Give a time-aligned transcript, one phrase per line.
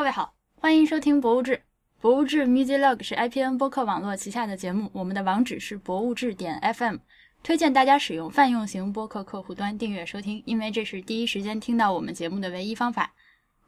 [0.00, 1.52] 各位好，欢迎收听《博物志》。
[2.00, 6.96] 《博物志 Music Log》是 IPN 播客网络旗下的节目，我们的网址是博物志点 FM，
[7.42, 13.12] 推荐大家使用泛用型播客客户端订阅收听，因为这是第一时间听到我们节目的唯一方法。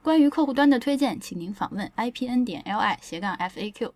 [0.01, 3.93] 关于客户端的推荐，请您访问 IPN 点 LI 斜杠 FAQ。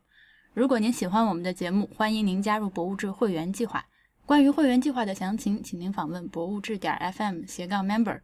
[0.53, 3.87] 如果您喜欢我们的节目，欢迎您加入博物志会员计划。
[4.27, 8.21] 关于会员计划的详情，请您访问博物志点 FM 斜杠 Member。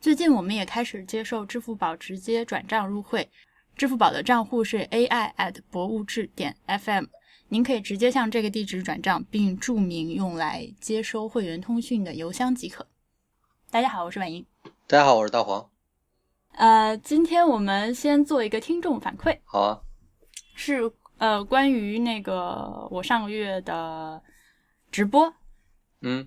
[0.00, 3.28] 最近我们也开始接受支付宝直接转账入会，
[3.76, 7.04] 支付宝的账户是 ai at 博物志点 fm，
[7.48, 12.86] 您可以直接向这个地址转账，并注明用来接收会员通讯的邮箱即可。
[13.70, 14.46] 大家好，我是婉莹。
[14.86, 15.68] 大家好，我是大黄。
[16.52, 19.80] 呃，今天我们先做一个听众反馈，好啊，
[20.54, 24.22] 是呃关于那个我上个月的
[24.90, 25.34] 直播，
[26.00, 26.26] 嗯，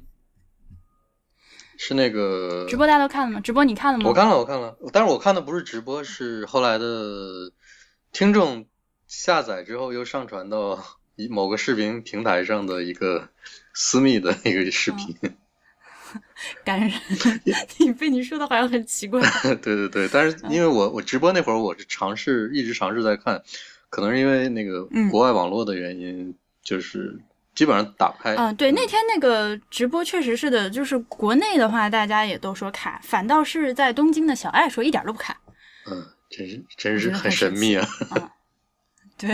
[1.85, 3.41] 是那个直播大家都看了吗？
[3.41, 4.05] 直播你看了吗？
[4.07, 7.51] 我看了，我看了，但是我看的不是直播，是后来的
[8.13, 8.65] 听众
[9.05, 10.81] 下载之后又上传到
[11.29, 13.27] 某个视频平台上的一个
[13.73, 15.13] 私密的一个视频。
[16.63, 16.89] 感人，
[17.79, 19.19] 你被你说的好像很奇怪。
[19.61, 23.43] 对对对，但是因为我我直播那会儿我是尝试一直尝试在看，
[23.89, 27.19] 可能是因为那个嗯国外网络的原因，就是
[27.55, 28.35] 基本上打不开。
[28.35, 35.39] 嗯，对，那天那个直播确实是的，就是国内的话，大家也都说卡，反倒是在东京的小爱说一点都不卡。
[35.85, 37.87] 嗯，真是真是很很神秘啊。
[39.17, 39.29] 对，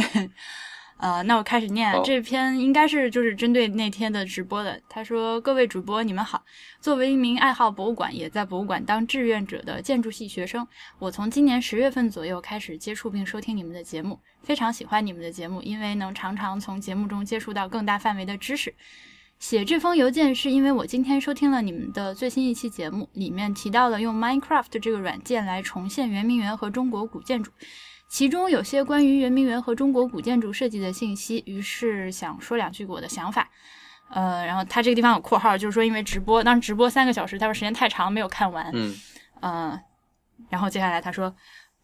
[1.00, 4.78] 呃，那我开始念好这篇，应该是就是针对那天的直播的。
[4.90, 6.44] 他说：“各位主播，你们好。
[6.82, 10.68] 作为一名爱好博物馆，也在博物馆当志愿者的建筑系学生，
[11.00, 18.76] 我从今年十月份左右开始接触并收听你们的节目，非常喜欢你们的节目，因为能常常从节目中接触到更大范围的知识。
[19.40, 27.50] 写这封邮件是因为我今天收听了你们的最新一期节目，里面提到了用 Minecraft 这个软件来重现圆明园和中国古建筑。
[28.10, 33.48] 其中有些关于圆明园和中国古建筑设计的信息，于是想说两句我的想法。
[34.10, 38.72] 呃，然后他这个地方有括号，就是说因为直播，当时直播三个小时，他说时间太长没有看完。
[38.74, 38.96] 嗯
[39.40, 39.80] 呃，
[40.50, 41.34] 然后接下来他说，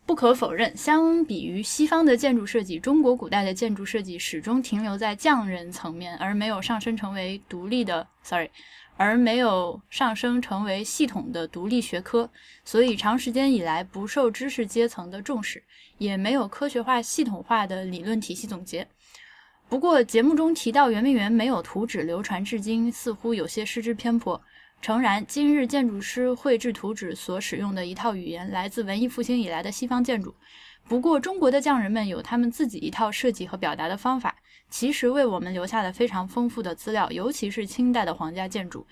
[0.07, 8.49] 不可否认，相比于西方的建筑设计，中国古代的建筑设计始终停留在匠人层面，而没有上升成为独立的，sorry，
[8.97, 12.29] 而没有上升成为系统的独立学科，
[12.63, 15.63] 所以长时间以来不受知识阶层的重视，
[15.97, 18.87] 也没有科学化、系统化的理论体系总结。
[19.67, 24.39] 不过，节目中提到圆明园没有图纸流传至今，似乎有些失之偏颇。
[24.81, 30.35] 诚然，今日建筑师绘制图纸所使用的一套语言来自文艺复兴以来的西方建筑。
[30.87, 34.35] 不过，中国的匠人们有他们自己一套设计和表达的方法，
[34.69, 38.85] 其实为我们留下了非常丰富的资料，尤其是清代的皇家建筑。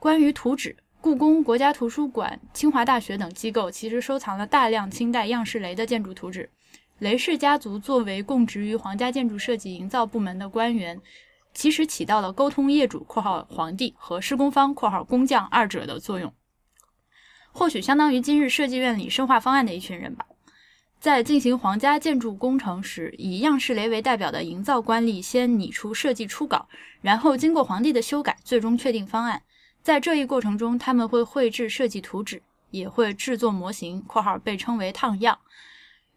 [0.00, 6.50] 关于图纸，故宫、国家图书馆、清华大学等机构其实收藏了大量清代样式雷的建筑图纸。
[6.98, 11.00] 雷氏家族作为供职于皇家建筑设计营造部门的官员，
[11.54, 16.34] 其实起到了沟通业主（括号皇帝）和施工方（括号工匠）二者的作用。
[17.52, 20.26] 或许相当于今日设计院里深化方案的一群人吧。
[21.00, 26.68] 在进行皇家建筑工程时，以样式雷为代表的营造官吏先拟出设计初稿，
[27.00, 29.40] 然后经过皇帝的修改，最终确定方案。
[29.82, 35.38] 在这一过程中，他们会绘制设计图纸，也会制作模型（括号被称为烫样）。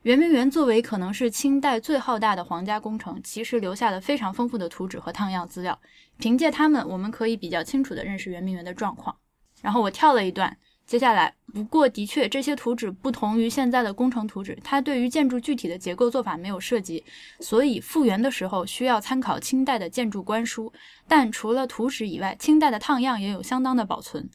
[0.04, 5.80] 圆明园作为可能是清代最浩大的皇家工程，其实留下了非常丰富的图纸和烫样资料。
[6.18, 9.16] 凭借它们，我们可以比较清楚地认识圆明园的状况。
[9.62, 17.04] 然后我跳了一段，接下来，不过的确，这些图纸不同于现在的工程图纸，它对于建筑具体的结构做法没有涉及，
[17.40, 20.72] 所以复原的时候需要参考清代的建筑官书。
[21.08, 24.30] 但除了图纸以外，清代的烫样也有相当的保存。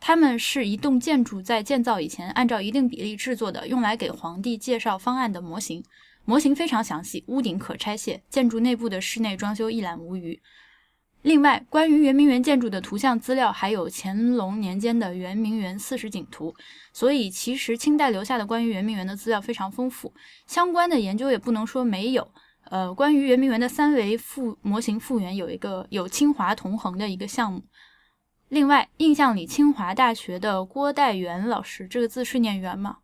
[0.00, 5.82] 它们是一栋建筑在建造以前按照一定比例制作的，用来给皇帝介绍方案的模型。
[6.24, 10.40] 模型非常详细，屋顶可拆卸，建筑内部的室内装修一览无余。
[11.22, 16.54] 另外，关于圆明园建筑的图像资料，还有乾隆年间的圆明园四十景图，
[16.92, 20.12] 所以其实清代留下的关于圆明园的资料非常丰富，
[20.46, 22.30] 相关的研究也不能说没有。
[22.70, 27.64] 呃，关于圆明园的三维复模型复原有一个有清华同衡的一个项目。
[28.48, 32.98] 另外，印象里清华大学的郭代元老师，这个字是念元吗？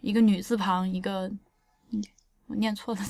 [0.00, 1.32] 一个女字旁，一个，
[2.46, 3.00] 我念错了。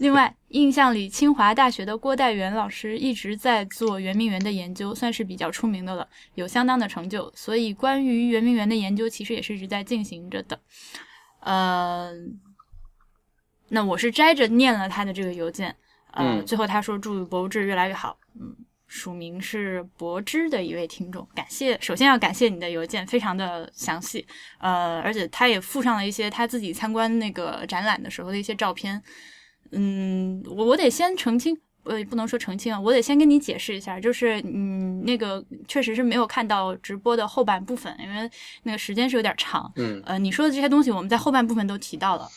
[0.00, 7.30] 另外，印象里清华大学的郭代元老师一直在做圆明园的研究，算是比较出名的了，有相当的成就。
[7.36, 10.58] 所以，关于圆明园的研究其实也是一直在进行着的。
[11.40, 12.12] 呃，
[13.68, 15.76] 那我是摘着念了他的这个邮件，
[16.12, 18.56] 呃，嗯最后他说祝博物志越来越好，嗯，
[18.86, 24.26] 署名是柏芝的一位听众，感谢，首先要感谢你的邮件，非常的详细，
[24.60, 29.02] 呃，而且他也附上了一些他自己参观那个展览的时候的一些照片。
[29.72, 38.30] 嗯，我我得先澄清，呃，不能说澄清啊，我得先跟你解释一下，就是嗯，那个确实是没有看到直播的后半部分，因为
[38.62, 39.72] 那个时间是有点长。
[39.76, 42.28] 嗯呃，你说的这些东西我们在后半部分都提到了。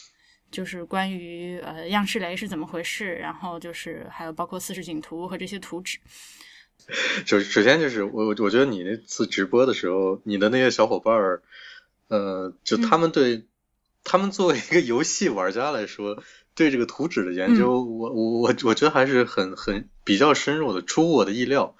[0.52, 5.98] 就是关于呃样式雷是怎么回事，然后就是还有包括四视景图和这些图纸。
[7.26, 11.42] 首首先就是我我觉得你那次直播的时候，你的那些小伙伴儿，
[12.08, 13.48] 呃，就他们对、
[14.04, 16.22] 他们作为一个游戏玩家来说，
[16.56, 21.76] 对这个图纸的研究，我我我我觉得还是很很比较深入的，出乎我的意料。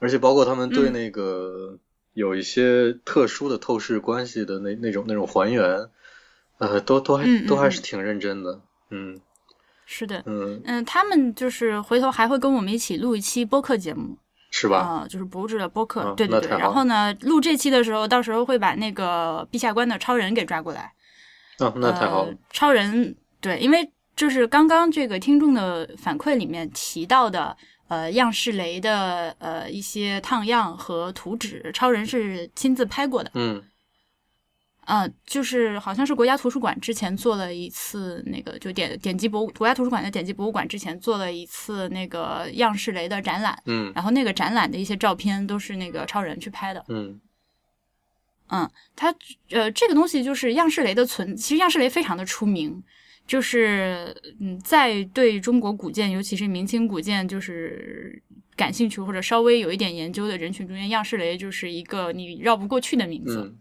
[0.00, 1.78] 而且包括他们对嗯那个
[2.12, 5.88] 有一些特殊的透视关系的那那种那种还原，
[6.58, 8.60] 呃，都都还都还嗯是挺认真的。
[8.90, 9.20] 嗯
[9.84, 14.16] 是的，嗯，嗯，他们就是回头还会跟我们一起录一期播客节目，
[14.50, 14.78] 是吧？
[14.78, 16.50] 啊、就是博智的播客，啊对对对。
[16.50, 20.92] 然后呢，录这期的时候，到时候会把那个陛下关的超人给抓过来。
[21.58, 22.38] 啊，那太好了呃。。
[22.50, 27.56] 超人对，因为就是刚刚这个听众的反馈里面提到的，
[27.86, 33.30] 呃，样式雷的呃一些烫样和图纸，超人是亲自拍过的。
[33.34, 33.62] 嗯
[34.80, 46.84] 啊、就是好像是国家图书馆之前做了一次那个，就典典籍博物国家图书馆的典籍博物馆之前做了一次那个样式雷的展览，嗯然后那个展览的一些照片都是那个超人去拍的。
[46.88, 47.20] 嗯
[48.48, 49.14] 嗯，它
[49.50, 52.82] 呃这个东西就是样式雷的存，其实样式雷非常的出名，
[53.28, 58.20] 就是嗯在对中国古建，尤其是明清古建，就是
[58.56, 63.38] 感兴趣或者稍微有一点研究的人群中间，样式雷就是一个你绕不过去的名字。
[63.38, 63.56] 嗯，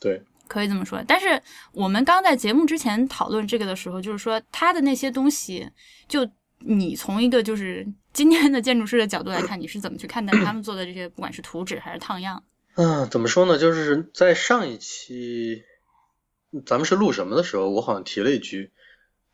[0.00, 1.40] 对，可以这么说，但是
[1.72, 5.66] 我们刚在节目之前讨论这个的时候，就是说他的那些东西，
[6.08, 6.28] 就
[6.58, 12.42] 你从一个就是今天的建筑师的角度来看，你是怎么去看待他们做的这些，不管是图纸还是烫样？
[12.74, 13.56] 嗯，怎么说呢？
[13.56, 15.62] 就是在上一期
[16.66, 18.72] 咱们是录什么的时候，我好像提了一句，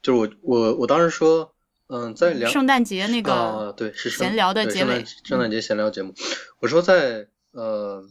[0.07, 1.53] 就是我我我当时说，
[1.89, 6.15] 嗯，在聊圣诞节那个、啊，对，是圣闲聊的对圣诞结尾嗯圣诞节闲聊节目，
[6.61, 8.05] 我说在呃，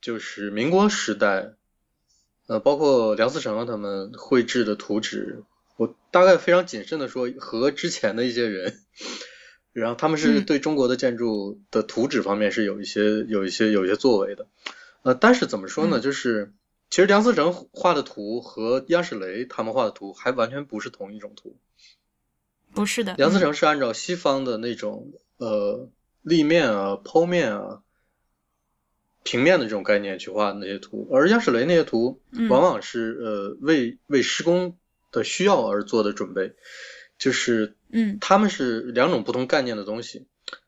[0.00, 1.52] 就是民国时代，
[2.48, 5.44] 呃，包括梁思成啊他们绘制的图纸，
[5.76, 8.80] 我大概非常谨慎的说，和之前的一些人。
[9.72, 14.48] 然后他们是嗯对中国的建筑的图纸方面是有一些有一些有一些作为的，
[15.02, 16.00] 呃，但是怎么说呢？
[16.00, 16.52] 嗯就是
[16.90, 21.56] 其实梁思成画的图和央视雷他们画的图还完全不是同一种图。
[22.72, 25.88] 不是的，梁思嗯成是按照西方的那种呃
[26.22, 27.82] 立面啊、剖面啊、
[29.22, 34.76] 平面的这种概念去画的那些图，而央视雷那些图嗯往往是呃为为施工
[35.12, 36.54] 的需要而做的准备，
[37.18, 40.26] 就是嗯他们是两种不同概念的东西。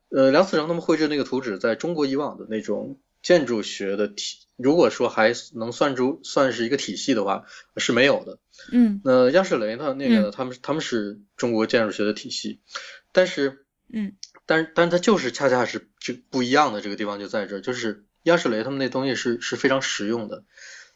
[0.09, 7.45] 呃，梁思成他们绘制那个图纸，在中国以往的那种建筑学的体，如果说还能算出算是一个体系的话，
[7.77, 8.39] 是没有的。
[8.71, 9.01] 嗯。
[9.03, 10.31] 那央视雷呢，那个嗯。
[10.31, 12.61] 他们他们是中国建筑学的体系，
[13.11, 14.13] 但是嗯。
[14.47, 20.45] 但是但是它就是恰恰是这不一样的这个地方就在这儿，就是央视雷他们那东西是是非常实用的，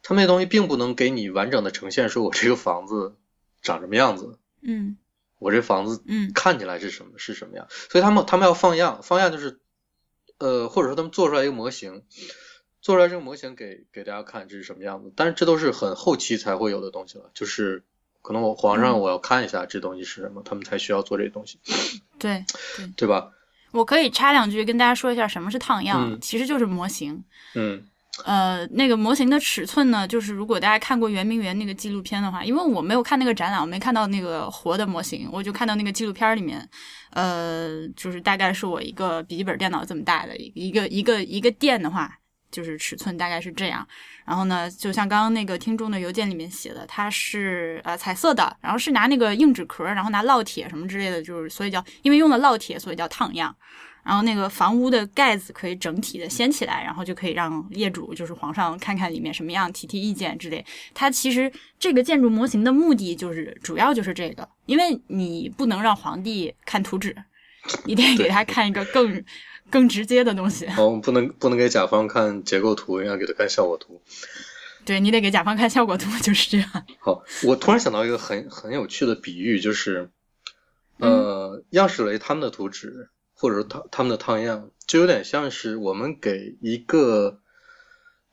[0.04, 3.16] 他们那东西并不能给你完整的呈现，说我这个房子
[3.60, 4.96] 长什么样子，嗯。
[5.40, 6.30] 我这房子嗯。
[6.32, 9.58] 看起来是什么是什么样，所以他们他们要放样，放样就是
[10.40, 12.02] 呃或者说他们做出来一个模型，
[12.82, 17.84] 做出来这个模型给给大家看这是什么样子，但是这都是很后期才会有的东西了，就是
[18.22, 19.00] 可能我皇上嗯。
[19.00, 21.60] 我要看一下这东西是什么，他们才需要做这些东西，
[22.18, 22.44] 对，
[22.96, 23.06] 对。
[23.06, 23.30] 吧？
[23.72, 26.20] 我可以插两句跟大家说一下什么是烫样，嗯。
[26.20, 27.22] 其实就是模型。
[27.54, 27.86] 嗯
[28.24, 36.68] 呃，那个模型的尺寸呢，就是如果大家看过圆明园那个纪录片的话，因为我没有看那个展览，我没看到那个活的模型，我就看到那个纪录片里面，
[37.12, 42.12] 呃，就是大概是我一个笔记本电脑这么大的一个一个一个店的话，
[42.50, 43.86] 就是尺寸大概是这样。
[44.26, 53.54] 然后呢，就像刚刚那个听众的邮件里面写的，它是呃彩色的，然后是拿那个硬纸壳，然后拿烙铁什么之类的，就是所以叫因为用了烙铁，所以叫烫样。
[54.02, 60.64] 然后那个房屋的盖子可以整体的掀起来，然后就可以让业主就是皇上看看里面什么样，提提意见之类。
[60.94, 67.14] 它其实这个建筑模型的目的就是主要就是这个，因为你不能让皇帝看图纸，
[67.84, 69.22] 你得给他看一个更
[69.68, 70.66] 更直接的东西。
[70.68, 74.00] 好，我们不能不能给甲方看结构图，要给他看效果图。
[74.82, 76.68] 对你得给甲方看效果图，就是这样。
[77.00, 80.10] 好，我突然想到一个很很有趣的比喻，就是，
[80.96, 87.40] 呃，样式雷他们的图纸，或者说他他们的烫样，就有点像是我们给一个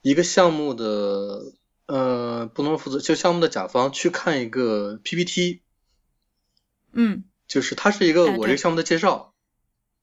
[0.02, 1.54] 一个项目的
[1.86, 5.62] 呃不能说负责，就项目的甲方去看一个 PPT，
[6.92, 7.24] 嗯。
[7.48, 9.34] 就是它是一个我这个项目的介绍，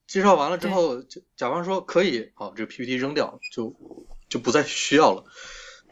[0.06, 1.02] 介绍完了之后，
[1.36, 3.76] 甲方说可以，好，这个 PPT 扔掉，就
[4.30, 5.26] 就不再需要了。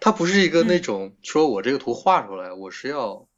[0.00, 3.28] 它不是一个那种说我这个图画出来，我是要，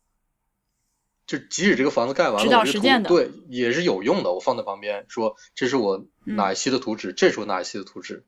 [1.27, 4.33] 就即使这个房子盖完了，指导我这个实践的图对也是有用的。
[4.33, 8.25] 我放在旁边说，这是我嗯哪一期的图纸，这是我哪一期的图纸，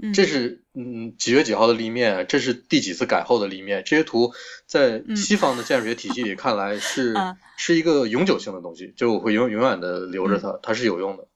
[0.00, 3.82] 嗯，这是嗯几月几号的立面，这是第几次改后的立面。
[3.84, 4.32] 这些图
[4.66, 11.28] 在嗯西方的建筑学体系里看来是、 啊是一个永久性的东西，就我会永永远的留着它，它是有用的。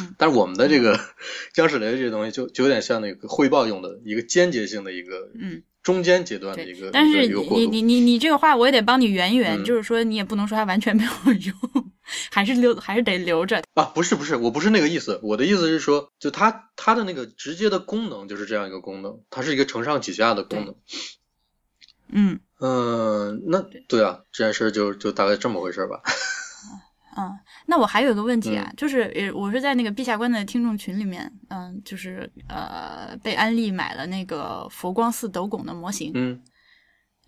[0.00, 0.98] 嗯，但是我们的这个
[1.52, 7.66] 僵尸雷这些东西就就有点像那个汇报用的一个间接性的一个嗯中间阶段的一个，但是你你。
[7.66, 11.54] 你你你这个话我也得帮你圆圆，嗯就是说你也不能说它完全没有用，
[12.30, 13.62] 还是留还是得留着。
[13.74, 20.74] 啊，不是不是，我不是那个意思，我的意思是说，就它它的那个直接的功能就是这样一个功能，它是一个承上启下的功能。
[22.14, 26.02] 嗯嗯，那对啊，这件事就就大概这么回事吧。
[27.16, 27.30] 嗯，
[27.66, 36.40] 那我还有一个问题啊，就是呃我是在那个陛下观的听众群里面，嗯，就是呃被安利买了那个佛光寺斗拱的模型，嗯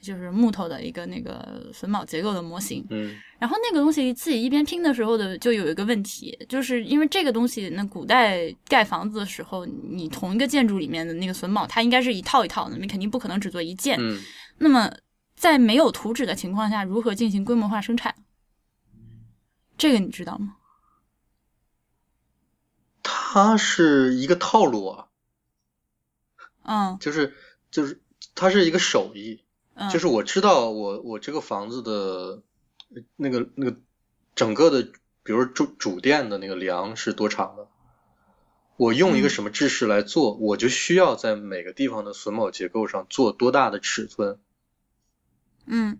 [0.00, 2.84] 就是木头的一个那个榫卯结构的模型。
[2.90, 13.98] 嗯然后那个东西自己一边拼的时候的，就有一个问题，就是因为这个东西，那古代盖房子的时候，你同一个建筑里面的那个榫卯，它应该是一套一套的，你肯定不可能只做一件。
[14.00, 14.18] 嗯，
[14.58, 14.90] 那么
[15.36, 18.14] 在没有图纸的情况下，如何进行规模化生产？
[19.76, 20.56] 这个你知道吗？
[23.02, 25.08] 它是一个套路啊，
[26.62, 26.98] 嗯。
[27.00, 27.34] 就是
[27.70, 28.00] 就是
[28.34, 29.42] 它是一个手艺，
[29.74, 32.42] 嗯，就是我知道我我这个房子的
[33.16, 33.76] 那个那个
[34.34, 34.82] 整个的，
[35.22, 37.68] 比如说主主殿的那个梁是多长的，
[38.76, 39.30] 我用一个嗯。
[39.30, 44.38] 什么制式来做，我就需要在每个地方的榫卯结构上做多大的尺寸，
[45.66, 45.98] 嗯。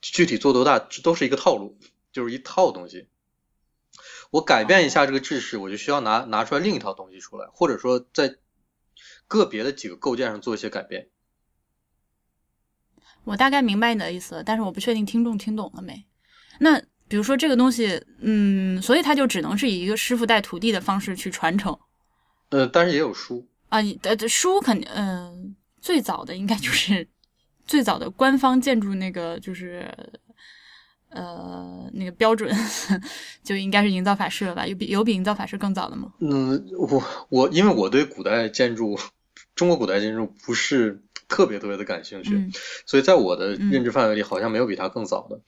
[0.00, 1.78] 具体做多大这都是一个套路，
[2.12, 3.08] 就是一套东西。
[4.30, 8.36] 我改变一下这个制式，我就需要拿拿出来另一套东西出来，或者说在
[9.26, 11.08] 个别的几个构件上做一些改变。
[13.24, 16.04] 我大概明白你的意思了，但是我不确定听众听懂了没。
[16.58, 21.78] 那比如说这个东西，嗯，所以它就只能是以一个师傅带徒弟的方式去传承
[22.48, 23.80] 呃，但是也有书，啊。
[23.80, 27.06] 你的的书肯定，嗯、最早的应该就是
[27.66, 29.94] 最早的官方建筑那个就是
[31.12, 32.50] 呃那个标准
[33.44, 34.66] 就应该是营造法式了吧？
[34.66, 36.12] 有比有比营造法式更早的吗？
[36.20, 38.98] 嗯，我我因为我对古代建筑，
[39.54, 42.50] 中国古代建筑不是特别特别的感兴趣，嗯
[42.86, 45.40] 所以在我的嗯认知范围里，好像没有比它更早的。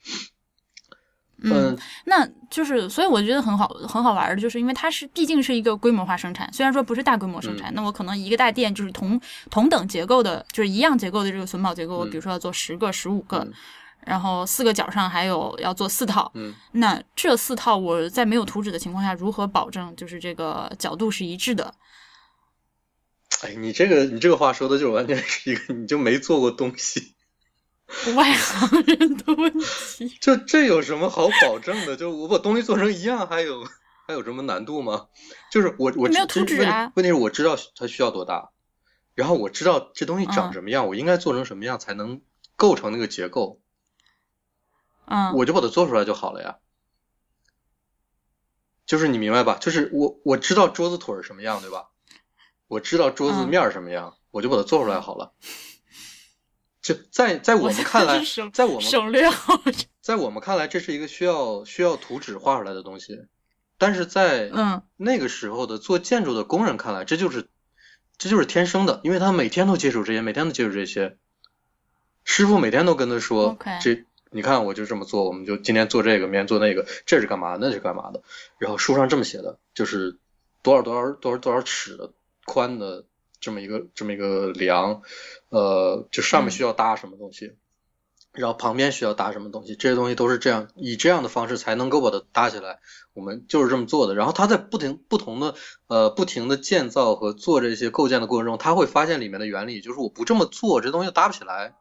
[1.43, 9.19] 嗯，那就是，所以我觉得很好，很好玩的，就是因为它是毕竟是一个规模化生产，虽然说不是大规模生产，那我可能一个大店就是同
[9.51, 13.53] 同等结构的，就是一样结构的这个榫卯结构，比如说要做十个、十五个，嗯
[14.05, 21.73] 然后四个角上还有要做四套，嗯，那这四套我在没有图纸的情况下，如何保证就是这个角度是一致的？
[23.41, 27.15] 哎，你这个你这个话说的就完全是一个你就没做过东西，
[28.15, 30.07] 外行人的问题。
[30.21, 31.97] 就这有什么好保证的？
[31.97, 33.65] 就我把东西做成一样，还有
[34.07, 35.07] 还有什么难度吗？
[35.51, 38.51] 就是我我没有图纸啊问题是我知道它需要多大，
[39.15, 42.21] 然后我知道这东西长嗯什么样，我应该做成什么样才能
[42.55, 43.59] 构成那个结构，
[45.07, 46.57] 嗯，我就把它做出来就好了呀。
[48.85, 49.57] 就是你明白吧？
[49.59, 51.89] 就是我我知道桌子腿儿什么样，对吧？
[52.67, 55.33] 我知道桌子嗯面儿什么样，我就把它做出来好了。
[56.81, 58.21] 就在在我们看来，
[58.53, 59.59] 在我们省略号。
[60.01, 63.25] 在我们看来，这是一个需要需要图纸画出来的东西，
[63.79, 67.49] 但是在嗯那个时候的做建筑的工人看来，这就是
[68.19, 71.17] 这就是天生的，因为他每天都接触这些，每天都接触这些。
[72.23, 77.57] 师傅每天都跟他说这你看我就这么做，我们就今天做这个，明天做那个，这是干嘛？
[77.59, 78.21] 那是干嘛的？
[78.57, 80.17] 然后书上这么写的，就是
[80.61, 82.11] 多少多少多少多少尺的
[82.45, 83.05] 宽的
[83.39, 85.01] 这么一个这么一个梁，
[85.49, 87.53] 呃，就上面需要搭什么东西，
[88.33, 92.79] 然后旁边需要搭什么东西，这些东西都是这样以这样的方式才能够把它搭起来。
[93.13, 94.15] 我们就是这么做的。
[94.15, 95.55] 然后他在不停不同的
[95.87, 101.75] 呃不停的建造和做这些构建的过程中，他会发现里面的原理，就是我不这么做，这东西搭不起来。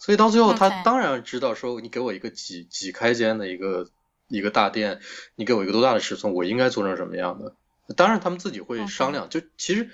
[0.00, 3.88] 所以到最后，他当然知道说，你给我一个几几开间的一个
[4.28, 4.98] 一个大店，
[5.36, 7.54] 你给我一个多大的尺寸，我应该做成什么样的。
[7.94, 9.28] 当然，他们自己会商量。
[9.28, 9.90] 就其实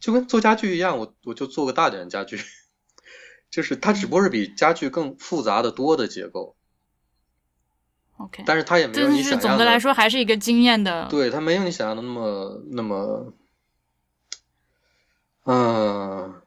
[0.00, 2.40] 就跟做家具一样，我我就做个大点的家具，
[3.48, 6.56] 就是它只不过是比家具更复杂的多的结构
[8.16, 11.06] ，OK，但是它也没有你想象总的来说还是一个经验的。
[11.08, 13.32] 对，它没有你想象的那么那么，
[15.44, 16.42] 嗯、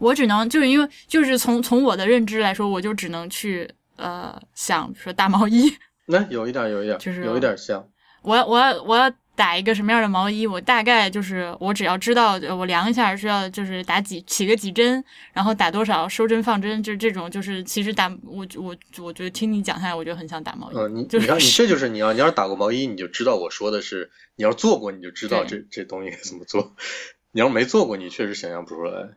[0.00, 5.72] 我只能就是因为就是从从我的认知来说，我就只能去呃想，比如说大毛衣，
[6.06, 7.88] 那有一点，有一点， 就是有一点像，
[8.22, 15.02] 我要我要我要打一个什么样的毛衣，我大概就是我只要知道呃我量一下是要就是打几起个几针，
[15.32, 20.74] 然后打多少收针放针，就这种就是其实打我我我觉得听你讲下来，我觉得很像打毛衣。
[20.76, 26.74] 嗯，你就是你看，你这就是你要你要是打过毛衣，你就知道我说的是你要做过，你就知道这 这东西该怎么做。
[27.32, 29.10] 你要是没做过，你确实想象不出来。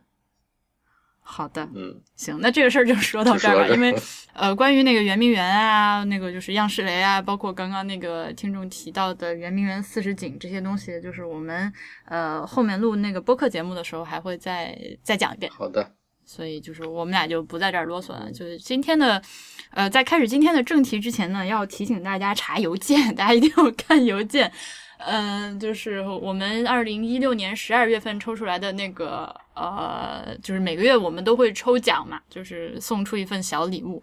[1.26, 3.96] 好的，嗯，行，那这个事儿就说到这儿吧，因为
[4.34, 11.72] 呃，关于那个圆明园啊，那个就是样式雷啊，包括刚刚那个听众提到的圆明园四十景这些东西，就是我们
[12.04, 15.50] 呃后面录那个播客节目的时候还会再再讲一遍。
[15.50, 15.90] 好的，
[16.26, 18.30] 所以就是我们俩就不在这儿啰嗦了。
[18.30, 19.20] 就是今天的，
[19.70, 24.52] 呃，在开始今天的正题之前呢，要提醒大家查邮件，大家一定要看邮件。
[25.06, 34.02] 嗯、就是我们二零一六年十二月份抽出来的那个，呃，就是每个月我们都会抽奖嘛，就是送出一份小礼物。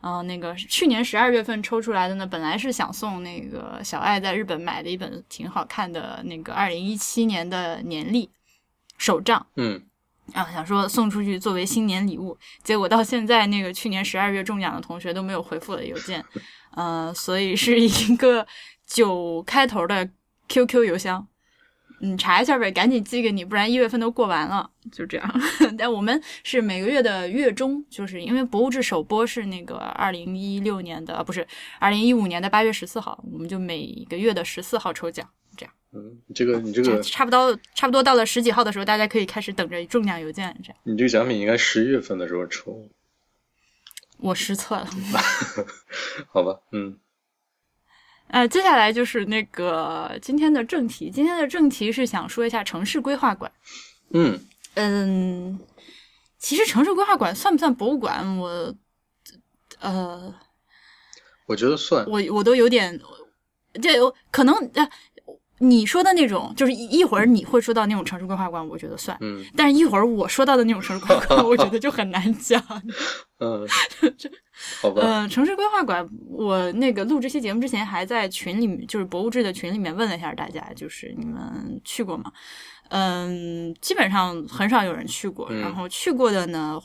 [0.00, 8.28] 呃，那个去年十二月份抽出来的呢，本来是想送那个小爱在日本买的一本挺好看的那个二零一七年的年历
[8.98, 9.82] 手账，嗯，
[10.34, 16.22] 然后想说送出去作为新年礼物，结果到现在那个去年十二月中奖的同学都没有回复我的邮件，
[16.76, 18.46] 呃，所以是一个
[18.86, 20.06] 九开头的
[20.48, 21.26] QQ 邮箱，
[22.00, 25.40] 你查一下呗，赶紧寄给你，不然一月份都过完了，就这样。
[25.78, 31.46] 但我们是每个月的月中，就是因为博物志首播是那个二零一六年的，啊不是
[31.78, 35.74] 二零一五年的八月十四号，我们就每个月的十四号抽奖，这样。
[35.92, 40.78] 嗯，你这个你这个差不多差不多到了十几号的时候，大家可以开始等着中奖邮件，这样。
[40.82, 42.88] 你这个奖品应该十一月份的时候抽，
[44.18, 44.86] 我失策了。
[46.28, 46.60] 好吧？
[46.72, 46.98] 嗯
[48.28, 51.10] 呃，接下来就是那个今天的正题。
[51.10, 53.50] 今天的正题是想说一下城市规划馆。
[54.10, 54.38] 嗯，
[54.74, 55.58] 嗯，
[56.38, 58.36] 其实城市规划馆算不算博物馆？
[58.36, 58.74] 我，
[59.80, 60.34] 呃，
[61.46, 62.04] 我觉得算。
[62.08, 63.00] 我我都有点，
[63.80, 64.88] 这有可能呃，
[65.58, 69.16] 你说的那种，就是一一会儿你会说到那种城市规划馆，我觉得算。
[69.20, 72.60] 嗯但是一会儿我说到的那种城市规划馆， 我觉得就很难讲。
[73.38, 73.64] 嗯，
[74.80, 75.02] 好吧。
[75.02, 82.32] 呃，城市规划馆，我那个录这期节目之前还在群里面，就是博物志的群里面问了一下大家，就是你们去过吗？
[82.90, 86.80] 嗯，基本上很少有人去过，嗯然后去过的呢，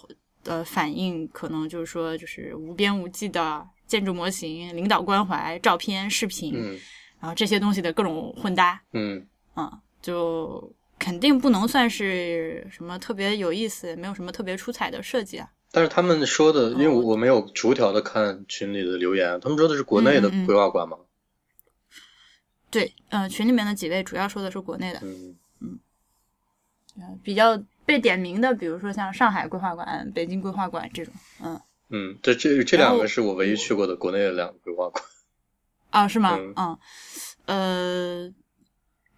[0.46, 6.80] 呃，反应可能就是说，就是无边无际的建筑模型、领导关怀、照片、视频，嗯
[7.20, 9.28] 然后这些东西的各种混搭，嗯
[9.58, 9.70] 嗯，
[10.02, 15.50] 就肯定不能算是什么特别有意思，没有什么特别出彩的设计啊。
[15.72, 20.46] 但是他们说的，因为哦我我没有逐条的看群里的留言，他们说的是国内的嗯嗯嗯。
[20.46, 20.98] 规划馆吗？
[22.72, 25.36] 对，呃，群里面的几位主要说的是国内的，嗯。
[25.62, 25.80] 嗯。
[27.24, 35.04] 比较被点名的，比如说像上海规划馆、北京规划馆这种，嗯，嗯，这这这两个是我唯一去过的国内的两个规划馆。
[35.92, 36.38] 啊，是吗？
[36.38, 36.54] 嗯。
[36.56, 36.78] 嗯，
[38.26, 38.34] 呃，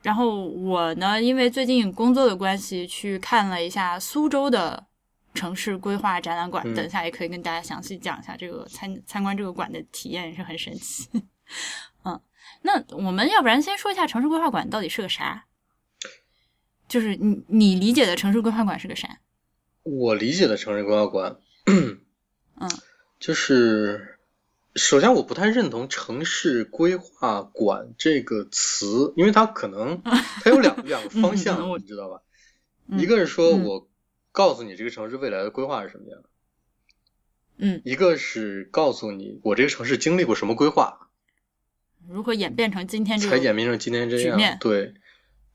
[0.03, 4.85] 然后我呢，因为最近工作的关系，去看了一下苏州的
[5.33, 11.07] 城市规划展览馆，嗯等一下也可以跟大家详细讲一下这个参参观这个馆的体验，也是很神奇。
[12.03, 12.19] 嗯，
[12.61, 15.45] 那我们要不然先说一下城市规划馆到底是个啥？
[16.87, 19.19] 就是你你理解的城市规划馆是个啥？
[19.83, 22.01] 我理解的城市规划馆，嗯
[23.19, 24.19] 就是
[24.75, 30.01] 首先我不太认同“城市规划馆”这个词，因为它可能
[30.43, 32.21] 它有两两个方向，你知道吧？
[32.87, 33.87] 嗯一个是说嗯我
[34.31, 36.21] 告诉你这个城市未来的规划是什么样，
[37.57, 41.09] 嗯，一个是告诉你我这个城市经历过什么规划，
[42.07, 43.37] 如何演变成今天这才？
[43.37, 44.57] 演变成今天这样。
[44.59, 44.93] 对，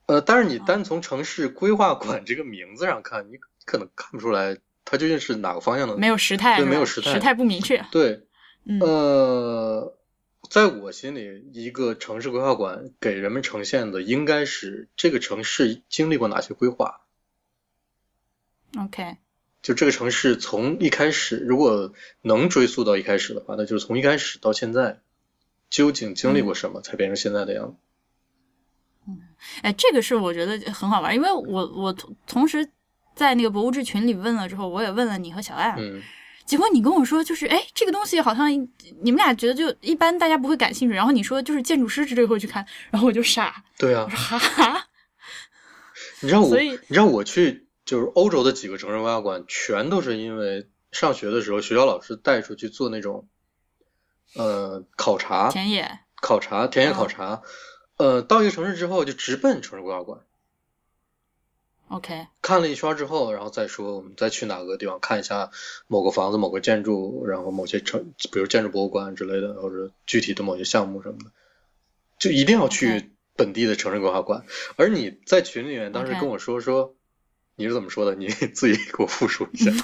[0.07, 5.97] 呃，但是你单从城市规划馆这个名字上看，你可能看不出来它究竟是哪个方向的。
[5.97, 7.85] 没有时态，对没有时态时态不明确。
[7.91, 8.27] 对，
[8.65, 9.99] 嗯呃，
[10.51, 17.01] 在我心里，一个城市规划馆给人们呈现的应该是这个城市经历过哪些规划。
[18.79, 19.17] ，OK，
[19.63, 25.01] 就这个城市从一开始，如果能追溯到一开始的话，那就是从一开始到现在，
[25.71, 27.77] 究竟经历过什么，才变成现在的样子。
[29.09, 29.19] 嗯。
[29.63, 32.69] 哎，这个是我觉得很好玩，因为我我同同时
[33.15, 36.03] 在那个博物志群里问了之后，我也问了你和小艾，嗯。
[36.45, 38.49] 结果你跟我说就是，哎，这个东西好像
[39.03, 44.05] 你们俩觉得就一般，大家不会感兴趣，然后你说就是建筑师之类会去看，然后我就傻，对啊。
[44.05, 44.87] 我，说哈哈，
[46.21, 53.27] 你知道我，所以你知道我去就是欧洲的几个城市规划馆，全都是因为上学的时候学校老师带出去做那种
[54.35, 57.43] 呃考察，田野，考察田野考哦察，
[57.97, 60.21] 呃，到一个城市之后就直奔城市规划馆
[61.89, 65.53] ，OK，看了一圈之后，然后再说我们再去哪个地方看一下
[65.87, 71.31] 某个房子、某个建筑，然后某些城，比如建筑博物馆之类的，或者具体的某些项目什么的。
[72.19, 74.45] 就一定要去本地的城市规划馆。
[74.77, 76.96] 而你在群里面当时跟我说说
[77.57, 78.15] 你是怎么说的？
[78.15, 79.73] 你 自己给我复述一下。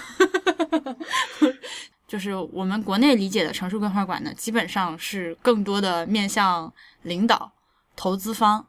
[2.06, 6.70] 就是我们国内理解的城市规划馆呢，基本上是更多的面向
[7.02, 7.50] 领导、
[7.96, 8.66] 投资方，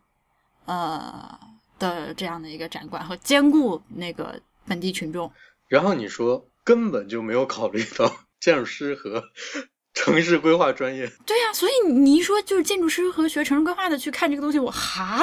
[0.65, 1.37] 呃
[1.77, 5.29] 的这样的一个展馆和兼顾那个本地群众。
[5.67, 9.21] 然后你说根本就没有考虑到 建筑师和
[9.93, 11.11] 城市规划专业。
[11.25, 15.21] 对呀、所以你一说就是建筑师和学城市规划的去看这个东西，我哈，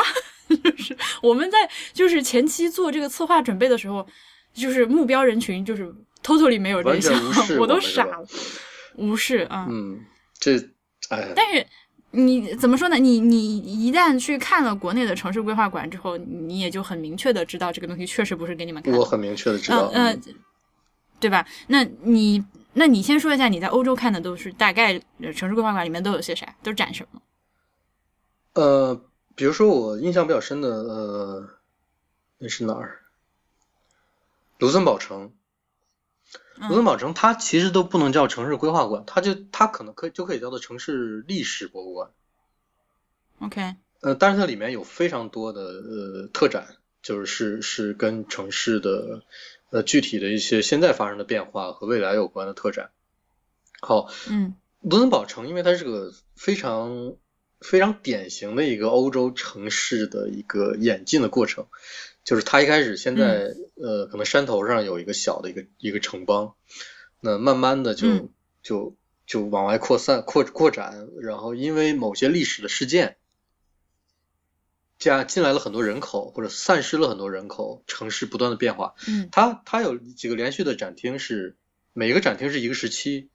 [0.56, 1.58] 就是我们在
[1.92, 4.06] 就是前期做这个策划准备的时候，
[4.52, 7.20] 就是目标人群就是 totally 没有这项，
[7.58, 8.26] 我都傻了，
[8.96, 9.66] 无视啊。
[9.70, 10.00] 嗯，
[10.38, 10.56] 这
[11.10, 11.66] 哎，但是
[12.12, 12.96] 你怎么说呢？
[12.96, 18.98] 你你一旦去看了国内的城市规划馆之后，你也就很明确的知道这个东西确实不是给你们看的。
[18.98, 20.34] 我很明确的知道，嗯、呃嗯
[21.20, 21.46] 对吧？
[21.66, 27.20] 那你那你先说一下你在欧洲看的都是大概呃城市规划馆里面都有些啥，都展什么？
[28.54, 29.00] 呃，
[29.40, 31.48] 比如说我印象比较深的，呃，
[32.36, 33.00] 那是哪儿？
[34.58, 35.32] 卢森堡城。
[36.68, 42.10] 卢森堡城它其实都不能叫城市规划馆，它就它可能可以就可以叫做城市历史博物馆。
[43.38, 49.22] OK，呃，但是它里面有非常多的呃特展，就是是是跟城市的
[49.70, 52.90] 呃具体的一些现在发生的变化和未来有关的特展。
[53.80, 57.14] 好，嗯卢森堡城因为它是个非常
[57.60, 61.66] 非常典型的一个欧洲城市的一个演进的过程，
[62.24, 66.54] 就是它一开始现在、呃可能山头上有一个小的一个一个城邦，
[67.20, 68.28] 那慢慢的就、嗯。
[68.62, 68.94] 就
[69.26, 73.16] 就往外扩散扩扩展，然后因为某些历史的事件。
[74.98, 78.94] 加进来了很多人口，或者散失了很多人口，城市不断的变化。
[79.08, 79.30] 嗯。
[79.32, 81.56] 它它有几个连续的展厅是，
[81.94, 83.30] 每一个展厅是一个时期，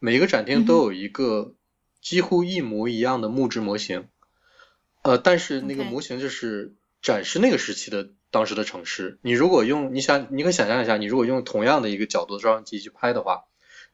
[0.00, 1.54] 每一个展厅都有一个
[2.00, 4.08] 几乎一模一样的木质模型，
[5.02, 9.18] 呃，但是那个模型就是展示那个时期的当时的城市。
[9.22, 13.44] 你如果用你想，你可以想象一下，你如果用同样的一个角度的照相机去拍的话，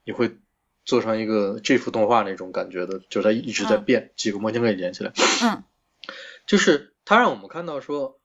[0.04, 0.36] 你会
[0.84, 5.12] 做成一个这幅动画那种感觉的，就是它一直在嗯变，几个模型可以连起来。
[5.42, 5.64] 嗯
[6.46, 8.20] 就是它让我们看到说，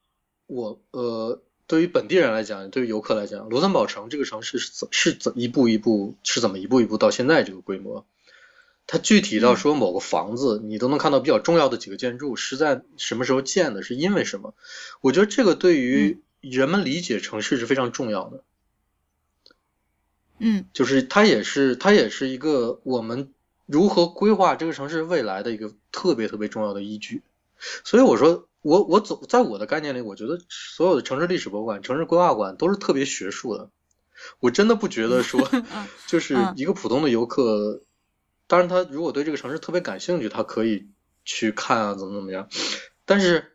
[0.46, 8.06] 我呃，对于本地人来讲，对于游客来讲，卢森堡城这个城市是怎是怎一步一步是怎么一步一步到现在这个规模？
[8.92, 14.54] 它具体到说某个房子，你都能看到比较重要的几个建筑是在什么时候建的，是因为什么？
[15.00, 18.44] 我觉得这个对于人们理解城市是非常重要的。
[20.40, 23.32] 嗯就是它也是它也是一个我们
[23.66, 27.22] 如何规划这个城市未来的一个特别特别重要的依据。
[27.86, 33.70] 所以我说，我我总在我的概念里，我觉得所有的城市历史博物馆、城市规划馆都是特别学术的。
[34.42, 37.84] 我真的不觉得说嗯，就是嗯一个普通的游客，
[38.52, 40.90] 当然他如果对这个城市特别感兴趣，他可以
[41.24, 42.50] 去看啊，怎么怎么样。
[43.06, 43.54] 但是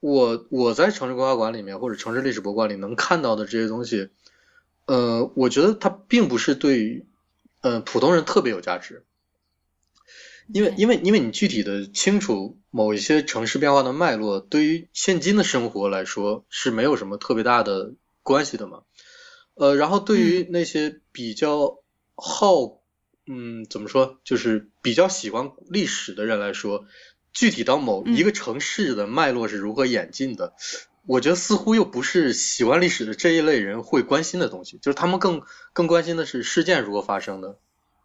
[0.00, 4.10] 我我在城市规划馆里面或者城市历史博物馆里能看到的这些东西，
[4.84, 7.06] 呃，我觉得它并不是对于
[7.62, 9.06] 呃普通人特别有价值，
[10.52, 18.82] 因为因为因为你具体的清楚某一些城市变化的脉络，对于现今的生活来说是没有什么特别大的关系的嘛。
[19.54, 21.78] 呃，然后对于那些比较
[22.14, 22.77] 好，
[23.28, 26.86] 嗯，怎么说，就是比较喜欢历史的人来说，
[27.32, 30.54] 具体到某嗯一个城市的脉络是如何演进的，
[31.06, 37.58] 我觉得似乎又不是喜欢历史的这一类人会关心的东西，就是他们更更关心的是事件如何发生的，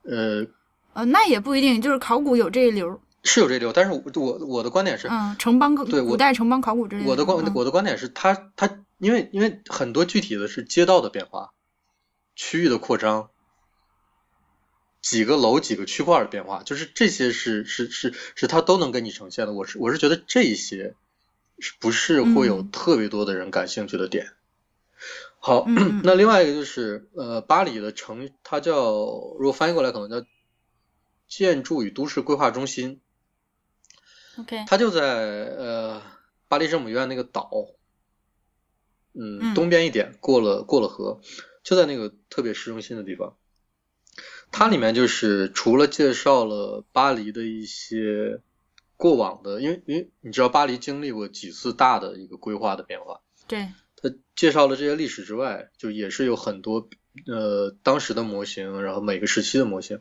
[0.04, 0.46] 呃，
[0.94, 7.10] 呃，那也不一定，就是考古有这一流，是有这流，但是我我我的观点是，嗯，城邦对我古代城邦考古之类的。
[7.10, 7.52] 我的观嗯。
[7.56, 11.54] 我的观点是他他因为因为很多具体的是街道的变化，
[12.36, 13.30] 区域的扩张，
[15.04, 19.52] 几个楼几个区块的变化，就是这些是是是是它都能给你呈现的。
[19.52, 20.96] 我是我是觉得这些
[21.60, 24.32] 是不是会有嗯特别多的人感兴趣的点。
[25.39, 25.66] 好，
[26.06, 28.94] 那另外一个就是呃，巴黎的城，它叫
[29.38, 30.26] 如果翻译过来可能叫
[31.28, 33.02] 建筑与都市规划中心。
[34.38, 36.02] OK，它就在呃
[36.48, 37.52] 巴黎圣母院那个岛，
[39.12, 41.20] 嗯，嗯东边一点，过了过了河，
[41.62, 43.36] 就在那个特别市中心的地方。
[44.54, 48.39] 它里面就是除了介绍了巴黎的一些
[48.96, 56.88] 过往的，因为因为你知道巴黎经历过几次大的一个规划的变化，对，它介绍了这些历史之外，就也是有很多
[57.28, 60.00] 呃当时的模型，然后每个时期的模型，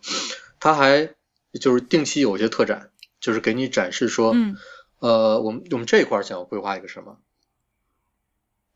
[0.60, 1.14] 它还
[1.58, 4.56] 就是定期有一些特展，就是给你展示说，嗯。
[4.98, 7.18] 呃，我们我们这一块儿想要规划一个什么，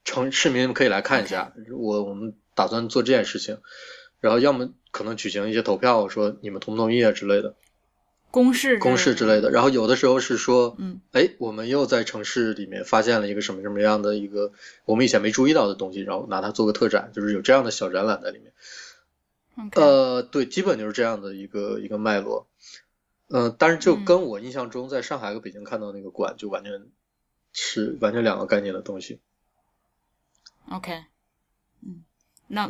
[0.03, 3.61] 城市民可以来看一下，我我们打算做这件事情，
[4.19, 7.55] 然后要么可能举行一些投票，说你们同不同意啊之类的。
[8.31, 9.51] 公示公式之类的。
[9.51, 14.53] 然后有的时候是说，嗯，哎，我们又在城市里面发现了一个什么什么样的一个
[14.87, 18.53] 我们以前没注意到的东西，然后拿它做个特展，就是有这样的小展览在里面。
[19.75, 22.47] 呃，对，基本就是这样的一个一个脉络。
[23.29, 26.87] 嗯、但是就嗯跟我印象中在上海和北京看到那个馆就完全
[27.53, 29.21] 是完全两个概念的东西。
[30.71, 31.05] OK，
[31.83, 32.05] 嗯，
[32.49, 32.69] 那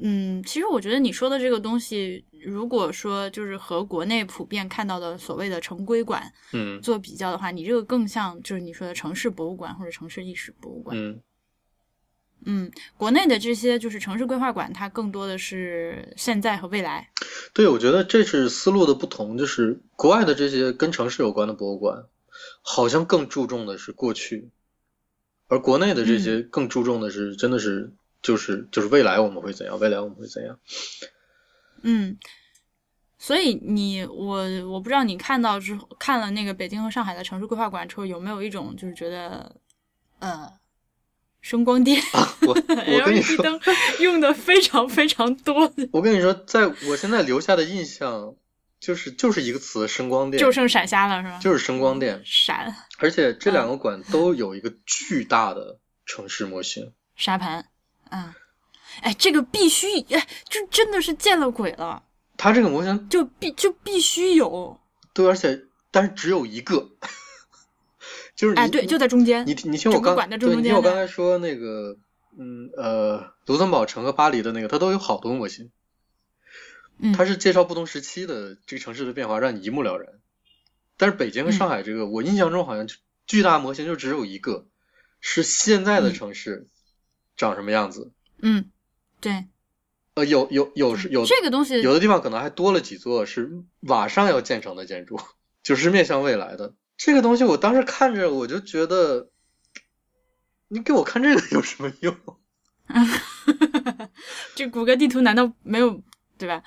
[0.00, 10.96] 嗯，其实我觉得你说的这个东西，如果说就是和国内普遍看到的所谓的城规馆嗯做比较的话，你这个更像就是你说的城市博物馆或者城市历史博物馆。
[10.96, 11.20] 嗯
[12.46, 17.08] 嗯，国内的这些就是城市规划馆，它更多的是现在和未来。
[17.54, 22.04] 对，我觉得这是思路的不同，就是国外的这些跟城市有关的博物馆，
[22.60, 24.50] 好像更注重的是过去，
[25.48, 30.58] 而国内的这些更注重的是真的是就是就是未来我们会怎样，未来我们会怎样。
[31.82, 32.18] 嗯，
[33.18, 39.54] 所以你我我不知道你看到之后看了那个北京和上海的城市规划馆之后，有没有一种就是觉得
[40.20, 40.50] 呃
[41.42, 42.00] 声光电、
[42.46, 43.60] 我 我跟你说，灯
[44.00, 48.34] 用的非常非常多， 我跟你说，在我现在留下的印象
[48.80, 51.38] 就是就是一个词声光电，就剩闪瞎了是吧？
[51.42, 56.94] 就是声光电，闪而且这嗯两个馆都有一个巨大的城市模型。
[57.14, 57.66] 沙盘，
[58.14, 58.36] 啊、
[59.02, 62.04] 哎，这个必须哎，就真的是见了鬼了，
[62.36, 64.78] 他这个模型就必就必须有，
[65.12, 66.90] 对，而且但是只有一个，
[68.36, 71.96] 就是你哎，对，就在中间你，你听我刚对，中间的你听我刚才说那个，
[72.38, 75.72] 嗯呃，卢森堡城和巴黎的那个，它都有好多模型，
[76.98, 80.20] 嗯，它是介绍不同时期的这个城市的变化，让你一目了然。
[80.96, 82.86] 但是北京和上海这个，我印象中好像
[83.26, 84.66] 巨大模型就只有一个，
[85.20, 86.14] 是现在的嗯。
[86.14, 86.68] 城市
[87.36, 88.12] 长什么样子。
[88.42, 88.70] 嗯，
[89.20, 89.46] 对，
[90.14, 95.18] 呃，有有有是有这个东西有的地方可能还多了几座是马上要建成的建筑，
[95.62, 96.74] 就是面向未来的。
[96.96, 99.30] 这个东西我当时看着我就觉得，
[100.68, 102.16] 你给我看这个有什么用？
[104.54, 106.00] 这谷歌地图难道没有
[106.38, 106.62] 对吧？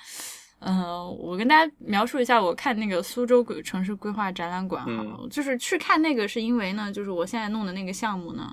[0.58, 8.52] 呃，我跟大家描述一下，我看那个苏州规城市规划展览馆哈，嗯就是去看那个是因为呢，就是我现在弄的那个项目呢，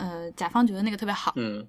[0.00, 1.66] 呃，甲方觉得那个特别好，嗯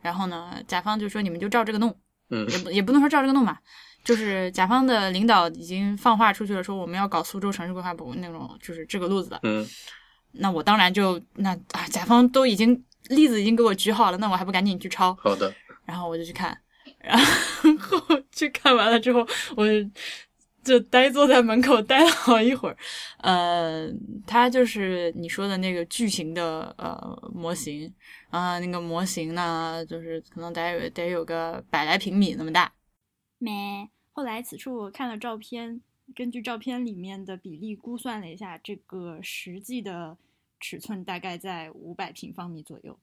[0.00, 1.94] 然后呢，甲方就说你们就照这个弄，
[2.30, 3.60] 嗯也不也不能说照这个弄吧，
[4.02, 9.38] 就是甲方的领导已经放话出去了，说我们要搞苏州城市规划部那种，就是这个路子的。
[9.42, 9.66] 嗯
[10.38, 15.14] 那我当然就那啊，甲方都已经例子已经给我举好了，那我还不赶紧去抄？
[15.16, 15.52] 好的，
[15.84, 16.56] 然后我就去看，
[16.98, 18.00] 然后
[18.32, 19.66] 去看完了之后，我
[20.66, 22.76] 就呆坐在门口待了好一会儿。
[23.22, 23.88] 呃，
[24.26, 27.90] 它就是你说的那个巨型的呃模型
[28.30, 32.72] 啊、那个模型呢，就是可能得有得有个百来平米那么大。
[33.38, 33.88] 没？
[34.12, 35.80] 后来此处我看了照片，
[36.14, 40.16] 根据照片里面的比例估算了一下，这个实际的
[40.58, 42.98] 尺寸大概在五百平方米左右。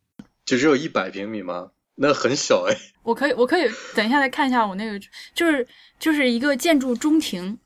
[0.45, 1.71] 就只有一百平米吗？
[1.95, 2.77] 那很小哎。
[3.03, 4.99] 我可以，我可以等一下再看一下我那个，
[5.33, 5.67] 就是
[5.99, 7.57] 就是一个建筑中庭，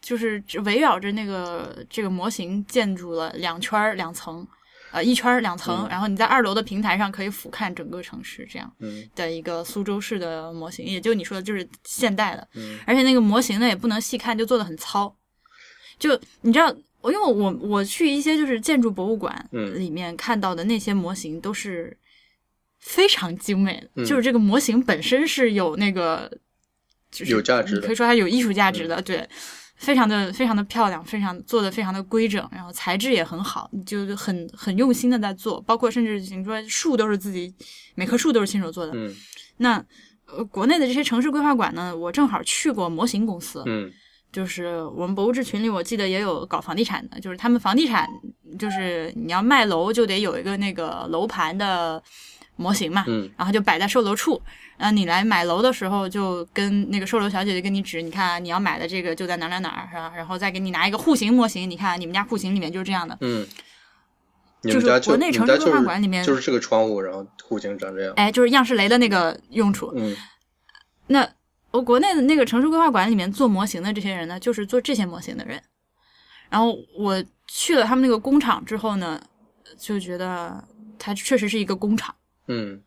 [0.00, 4.46] 就是围绕着那个这个模型建筑了两圈两层，
[4.90, 15.14] 呃一圈两层，嗯然后你在二楼的平台上可以俯瞰整个城市这样嗯的一个苏州市的模型，也就你说的就是现代的，嗯而且那个模型呢也不能细看，就做的很糙。
[15.98, 21.94] 就你知道，我因为我我去一些就是建筑博物馆嗯里面看到的那些模型都是
[22.78, 26.30] 非常精美就是这个模型本身是有那个
[27.10, 29.28] 就是有价值可以说它有艺术价值的，对。
[29.80, 37.54] 非常的非常的漂亮，非常做的非常的规整，然后材质也很好，就是很很用心的在做，包括甚至你说树都是自己
[37.94, 39.14] 每棵树都是亲手做的，嗯。
[39.58, 39.76] 那
[40.26, 43.88] 呃，国内的这些城市规划馆呢，我正好去过模型公司，嗯。
[44.32, 48.04] 就是我们博物志群里，我记得也有搞房地产的，就是他们房地产
[48.58, 52.02] 就是你要卖楼就得有一个那个楼盘的
[52.58, 54.42] 模型嘛，嗯然后就摆在售楼处，
[54.76, 60.12] 然后你来买楼的时候就跟那个售楼小姐姐跟你指，你看啊你要买的这个就在哪哪哪儿，是吧？
[60.14, 63.46] 然后再给你拿一个户型模型，你看你们家户型里面就是这样的，嗯。
[64.60, 68.12] 你就是们家就国内城市规划馆里面就是这个窗户，然后户型长这样。
[68.16, 70.16] 哎，就是样式雷的那个用处，嗯
[71.06, 71.28] 那
[71.70, 75.62] 我国内的那个城市规划馆里面做模型的这些人呢，就是做这些模型的人。
[76.50, 79.20] 然后我去了他们那个工厂之后呢，
[79.78, 80.64] 就觉得
[80.98, 82.12] 它确实是一个工厂。
[82.48, 82.82] 嗯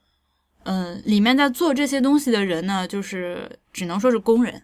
[0.64, 4.62] 嗯、里面在做这些东西的人呢，就是只能说是工人。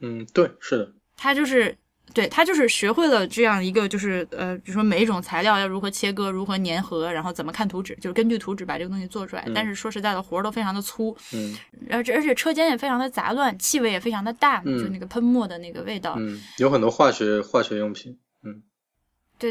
[0.00, 0.92] 嗯，对，是的。
[1.16, 1.76] 他就是
[2.12, 9.48] 对他就是学会了这样一个，就是呃，比如说每一种材料要如何切割、如何粘合，然后怎么看图纸，就是根据图纸把这个东西做出来。
[9.54, 11.56] 但是说实在的，活儿都非常的粗，嗯
[11.88, 16.16] 而且而且车间也非常的杂乱，气味也非常的大，嗯就那个喷墨的那个味道。
[16.18, 18.18] 嗯，有很多化学化学用品，嗯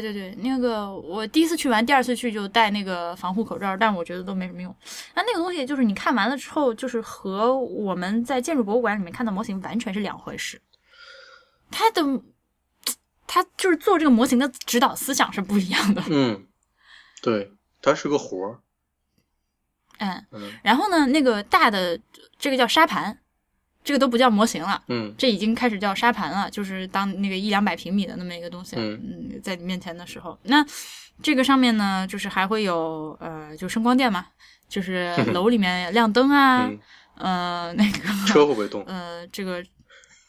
[0.00, 4.74] 对对，那个我第一次去完，第二次去就戴那个防护口罩，但我觉得都没什么用。
[5.14, 10.58] 那那个东西就是你看完了之后，就是和我们在建筑博物馆里面看到模型完全是两回事。
[11.70, 12.02] 它的，
[13.26, 16.02] 它就是做这个模型的指导思想是不一样的。
[16.08, 16.46] 嗯，
[17.20, 17.52] 对，
[17.82, 18.60] 它是个活儿，
[19.98, 22.00] 嗯，嗯然后呢，那个大的
[22.38, 23.18] 这个叫沙盘，
[23.84, 24.82] 这个都不叫模型了。
[24.88, 29.00] 嗯这已经开始叫沙盘了，就是当那个一两百平米的那么一个东西，嗯
[29.32, 30.64] 嗯，在你面前的时候，那
[31.22, 34.26] 这个上面呢，就是还会有呃，就声光电嘛，
[34.68, 36.78] 就是 楼里面亮灯啊，嗯，
[37.18, 38.82] 呃， 那个 车会不会动？
[38.86, 39.62] 呃，这个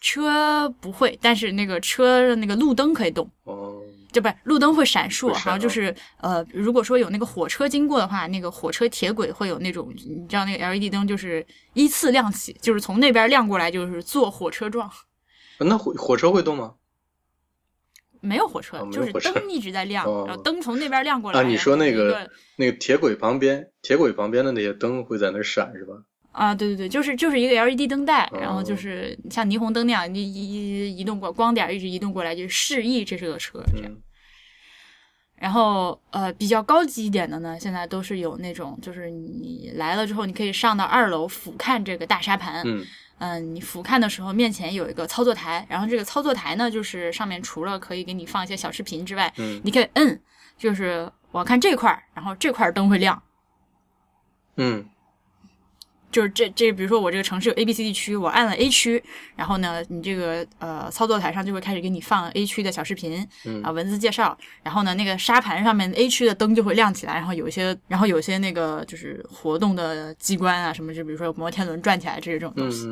[0.01, 3.27] 车不会，但是那个车的那个路灯可以动。
[3.45, 3.72] 哦，
[4.13, 14.89] 就不是路灯会闪烁，然后就是呃，如果说有那个火车经过的话，那个火车铁轨会有那种，你知道那个 LED 灯就是依次亮起，就是从那边亮过来，就是坐火车状。
[15.57, 16.75] 那火火车会动吗？
[18.21, 21.39] 没有火车，就是灯一直在亮，哦然后灯从那边亮过来。
[21.41, 25.95] 啊，你说那个那个铁轨旁边，铁轨旁边的那些灯会在那闪是吧？
[26.33, 33.89] 啊，对对对，就是就是一个 LED 灯带，哦然后就是像霓虹灯那样，一一一移动过光点一直移动过来，就示意这是个车这样。
[33.89, 34.01] 嗯
[35.35, 42.61] 然后呃，比较高级一点的呢，现在都是有那种，就是你来了之后，你可以上到二楼俯瞰这个大沙盘。
[42.65, 42.85] 嗯
[43.17, 50.17] 嗯，你俯瞰的时候，面前有一个操作台，然后这个操作台呢，就是上面除了可以给你放一些小视频之外，嗯你可以摁，
[50.57, 53.21] 就是我要看这块儿，然后这块儿灯会亮。
[54.55, 54.85] 嗯
[56.13, 59.03] 就是这这，比如说我这个城市有 A、B、C、D 区，我按了 A 区，
[59.35, 72.85] 然后呢，你这个呃操作台上就会开始给你放 A 区的小视频嗯啊、文字介绍，然后呢，那个沙盘上面 A 区的灯就会亮起来，然后有一些，然后有一些那个就是活动的机关啊什么，就比如说摩天轮转起来这种东西，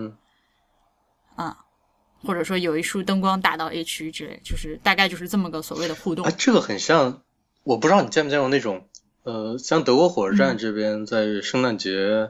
[1.38, 1.56] 嗯
[2.24, 6.32] 或者说有一束灯光打到 A 区之类，就是大概就是这么个所谓的互动啊，。
[6.38, 7.24] 这个很像，
[7.64, 8.86] 我不知道你见没见过那种，
[9.24, 12.30] 呃，像德国火车站这边在圣诞节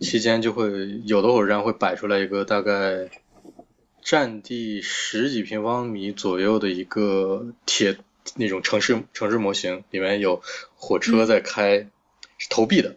[0.00, 3.10] 期间就会有的火车站会摆出来一个大概
[4.02, 7.98] 占地十几平方米左右的一个铁
[8.36, 10.42] 那种城市城市模型，里面有
[10.74, 11.88] 火车在开，
[12.38, 12.96] 是投币的。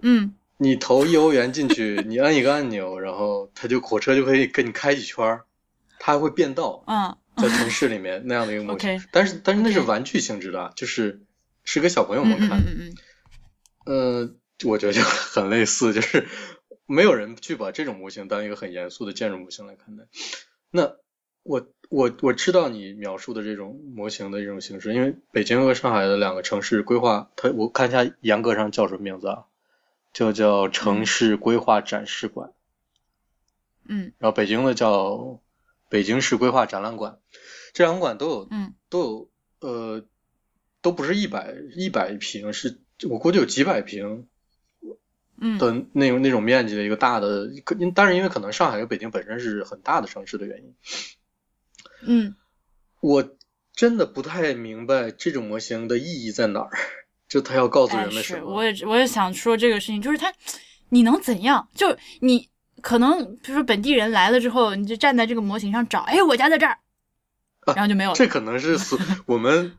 [0.00, 0.34] 嗯。
[0.56, 5.44] 你投一欧元进去，你按一个按钮，然后它就火车就可以跟你开几圈儿，
[5.98, 7.16] 它还会变道，嗯。
[7.36, 9.02] 在城市里面那样的一个模型。
[9.10, 11.20] 但是但是那是玩具性质的啊，就是
[11.64, 12.94] 是给小朋友嗯们看嗯嗯
[13.84, 16.26] 嗯，呃，我觉得就很类似，就是
[16.86, 20.04] 没有人去把这种模型当一个很严肃的建筑模型来看待。
[20.70, 20.96] 那
[21.42, 29.44] 我我我知道你描述的这种模型的这种形式，因为北京和上海的两个城市规划，它我看一下严格上叫什么名字啊？
[30.12, 32.52] 就叫城市规划展示馆。
[33.86, 35.40] 嗯然后北京的叫
[35.90, 37.18] 北京市规划展览馆，
[37.72, 40.04] 这两馆都有嗯都有呃
[40.80, 44.28] 都不是一百一百平，是我估计有几百平嗯
[45.58, 50.74] 的那种那种面积的一个大的，可因但是因为可能上海和北京本身是很大的城市的原因，
[52.06, 52.34] 嗯，
[53.00, 53.36] 我
[53.72, 56.70] 真的不太明白这种模型的意义在哪儿，
[57.28, 58.54] 就他要告诉哎，人们什是，么？
[58.54, 60.32] 我也我也想说这个事情，就是他，
[60.90, 61.68] 你能怎样？
[61.74, 62.48] 就你
[62.80, 66.78] 可能，比如说本地人来了之后，你就站在这个模型上找，哎，我家在这儿，
[67.74, 68.16] 然后就没有了。
[68.16, 69.72] 这可能是所 我们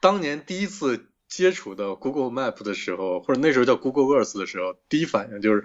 [0.00, 5.64] 当年第一次接触到 Google Map 的时候，或者那时候叫 Google Earth 的时候，第一反应就是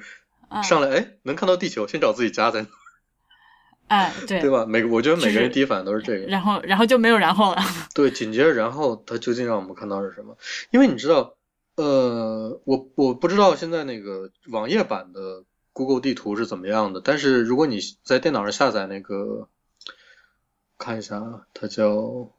[0.49, 2.67] 啊上来，哎，能看到地球，先找自己家在哪，
[3.88, 4.65] 哎，对，对吧？
[4.65, 6.26] 每个我觉得每个人第一反应都是这个。
[6.28, 7.62] 然后然后就没有然后了。
[7.95, 10.38] 对，紧接着然后它究竟让我们看到是什么？
[10.71, 11.36] 因为你知道，
[11.76, 19.47] 呃，我我不知道现在那个网页版的 Google 地图是怎么样的，但是如果你在电脑上下载那个，
[20.78, 22.30] 看一下啊，它叫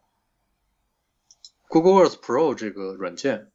[1.80, 3.50] Google Earth Pro 这个软件，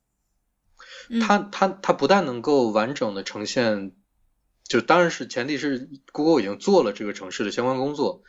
[1.10, 1.22] 嗯。
[1.22, 3.94] 它它它不但能够完整的呈现，
[4.66, 8.24] 就当然是前提是 Google 已经做了这个城市的相关工作，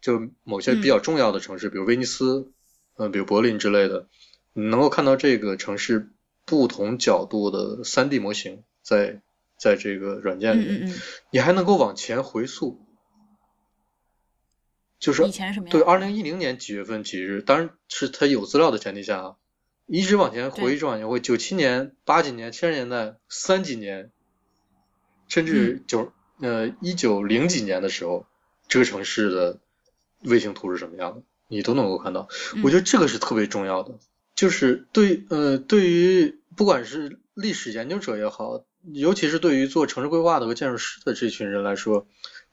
[0.00, 2.52] 就某些比较重要的城市，比如威尼斯，
[2.96, 4.08] 嗯、比如柏林之类的，
[4.54, 6.10] 你能够看到这个城市
[6.46, 9.20] 不同角度的 3D 模型在
[9.58, 11.00] 在这个软件里面，嗯嗯。
[11.30, 12.80] 你还能够往前回溯，
[14.98, 15.70] 就是嗯，以前什么样？
[15.70, 19.36] 对，二零一零年几月份几日，当然是他有资料的前提下啊，
[19.86, 24.10] 一直往前回，一直往前回，九七年、八几年、七十年代、三几年，
[25.28, 28.26] 甚至九、呃一九零几年的时候，
[28.68, 29.58] 这个城市的
[30.22, 32.28] 卫星图是什么样的，你都能够看到。
[32.54, 33.98] 嗯我觉得这个是特别重要的，
[34.34, 42.06] 就是对呃，对于不管是历史研究者也好，尤其是对于做城市规划的和建筑师的这群人来说，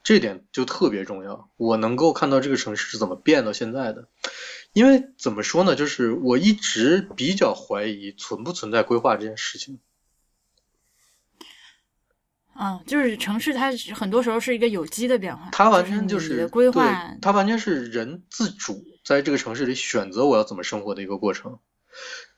[0.03, 1.49] 这点就特别重要。
[1.55, 4.07] 我能够看到这个城市是怎么变到现在的，
[4.73, 9.79] 因为怎么说呢，就是我一直比较怀疑存不存在规划这件事情。
[12.53, 21.59] 嗯，就是城市它很多时候是一个有机的变化，它完全就是规划，它完全是人自主在这个城市里选择我要怎么生活的一个过程。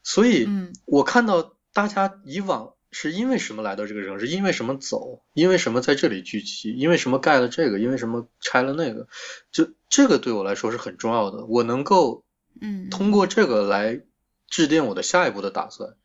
[0.01, 9.07] 所以，嗯我看到大家以往是因为什么来到这个城市，因为什么走，因为什么在这里聚集，因为什么盖了这个，因为什么拆了那个，
[9.51, 11.45] 就这个对我来说是很重要的。
[11.45, 12.23] 我能够
[12.61, 14.01] 嗯，通过这个来
[14.47, 15.95] 制定我的下一步的打算，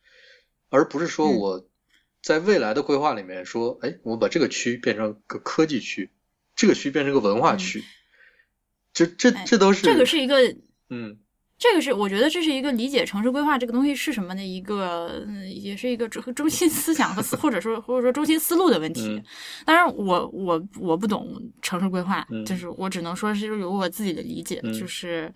[0.70, 1.36] 而不是说嗯。
[1.38, 1.68] 我
[2.20, 6.10] 在未来的规划里面说，哎，我把这个区变成个科技区，
[6.56, 7.84] 这个区变成个文化区，
[8.92, 10.36] 这这这都是这个是一个
[10.90, 11.18] 嗯
[11.58, 19.08] 这个是我觉得这是一个理解城市规划这个东西是什么的一个，嗯，也是一个中中心思想和思或者说或者说中心思路的问题。
[19.08, 19.24] 嗯
[19.64, 25.32] 当然我，我我不懂城市规划，嗯就是我只能说是有我自己的理解，嗯就是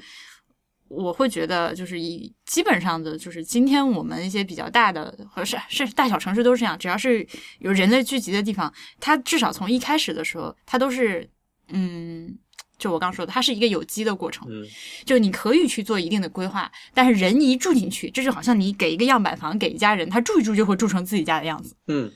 [0.87, 7.27] 我会觉得就是以基本上的，就是今天我们一些比较大的或者是是大小城市都是这样，只要是
[7.59, 11.29] 有人类聚集的地方，它至少从一开始的时候，它都是
[11.71, 12.39] 嗯。
[12.83, 14.67] 就我刚说的，它是一个有机的过程，嗯
[15.05, 22.11] 就你可以去做一定的规划，但是人一住进去，这就好像你给一个样板房给一家人，他住一住就会住成自己家的样子，嗯，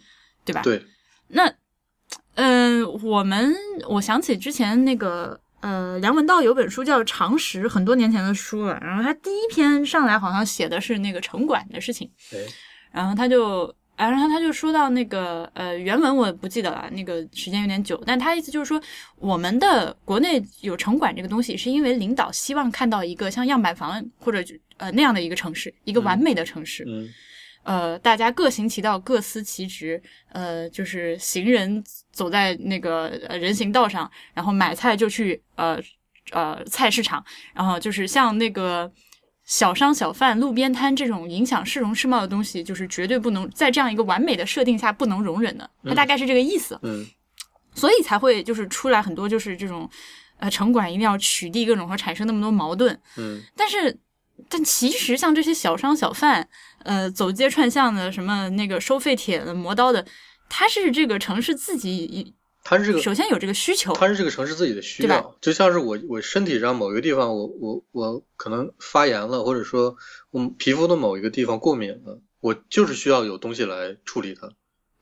[0.45, 0.63] 对吧？
[0.63, 0.83] 对，
[1.29, 1.55] 那，
[2.35, 3.55] 嗯、我们
[3.89, 8.77] 我想起之前那个呃，梁文道有本书叫《常识》，很多年前的书了。
[8.83, 12.39] 然后他第一篇上来好像写的是那个城管的事情，哎，
[12.91, 13.73] 然后他就。
[13.97, 18.81] 然后他就说到那个呃原文我不记得了，那个时间有点久，但他意思就是说，
[19.17, 24.43] 我们的国内有城管这个东西，是因为领导希望看到一个像样板房或者
[24.77, 26.85] 呃那样的一个城市，一个完美的城市。
[26.87, 27.09] 嗯
[27.65, 30.01] 呃，大家各行其道，各司其职。
[30.29, 31.83] 呃，就是行人
[32.13, 35.77] 走在那个呃人行道上，然后买菜就去呃
[36.31, 37.25] 呃菜市场，
[37.55, 38.89] 然后就是像那个
[39.47, 45.71] 小商小贩、路边摊这种影响市容市貌的东西，就是绝对不能在这样一个完美的设定下不能容忍的。
[45.85, 47.07] 它大概是这个意思，嗯
[47.73, 49.89] 所以才会就是出来很多就是这种
[50.39, 52.99] 呃城管一定要取缔各种和产生那么多矛盾。
[53.17, 53.99] 嗯但是，
[54.49, 56.49] 但其实像这些小商小贩，
[56.85, 60.05] 呃，走街串巷的，什么那个收废铁的、磨刀的，
[60.49, 62.35] 他是这个城市自己
[62.69, 69.97] 它是这个首先有这个需求，它是这个城市自己的需要，就像是我我身体上某一个地方我我我可能发炎了，或者说
[70.33, 74.51] 我皮肤的某一个地方过敏了，我就是需要有东西来处理它。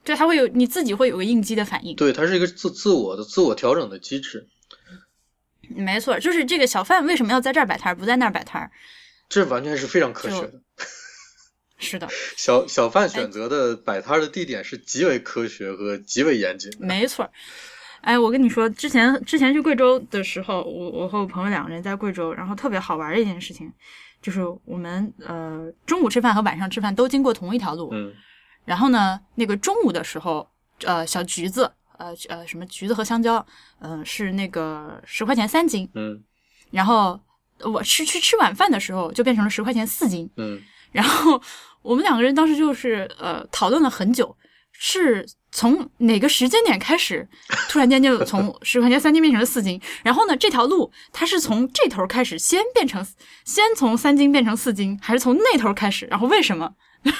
[0.05, 1.97] 对，它会有你自己会有个应激的反应。
[1.97, 4.47] 对，它是一个自自我的自我调整的机制，
[5.71, 8.71] 没错，就是这个小贩为什么要在这儿摆摊儿，不在那儿摆摊儿？
[9.31, 10.61] 这完全是非常科学的。
[11.85, 16.79] 是的，小小贩选择的摆摊的地点是极为科学和极为严谨的。
[16.81, 17.31] 没错。
[18.01, 23.73] 哎，我跟你说，之前之前去贵州的时候，我我和我朋友两个人在贵州，然后特别好玩的一件事情，
[24.21, 28.13] 就是我们呃中午吃饭和晚上吃饭都经过同一条路，嗯
[28.67, 30.47] 然后呢，那个中午的时候，
[30.85, 33.47] 呃，小橘子，呃呃，什么橘子和香蕉，
[33.81, 35.89] 嗯、是那个十块钱三斤。
[35.95, 36.23] 嗯
[36.71, 37.19] 然后
[37.61, 40.29] 我吃去吃晚饭的时候，就变成了十块钱四斤。
[40.37, 40.61] 嗯
[40.93, 41.41] 然后
[41.85, 44.37] 我们两个人当时就是呃讨论了很久，
[44.73, 47.29] 是从哪个时间点开始，
[47.69, 49.81] 突然间就从十块钱三斤变成了四斤。
[50.03, 53.07] 然后呢，这条路它是从这头开始先变成，
[53.45, 56.07] 先从三斤变成四斤，还是从那头开始？
[56.07, 56.75] 然后为什么？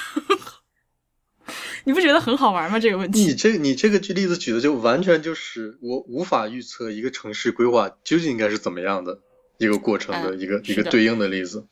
[1.83, 2.79] 你不觉得很好玩吗？
[2.79, 3.19] 这个问题？
[3.19, 9.19] 你这你这个举例子举的就完全就是我无法预测一个城市规划究竟应该是怎么样的
[9.57, 11.65] 一个过程的嗯一个、一个对应的例子，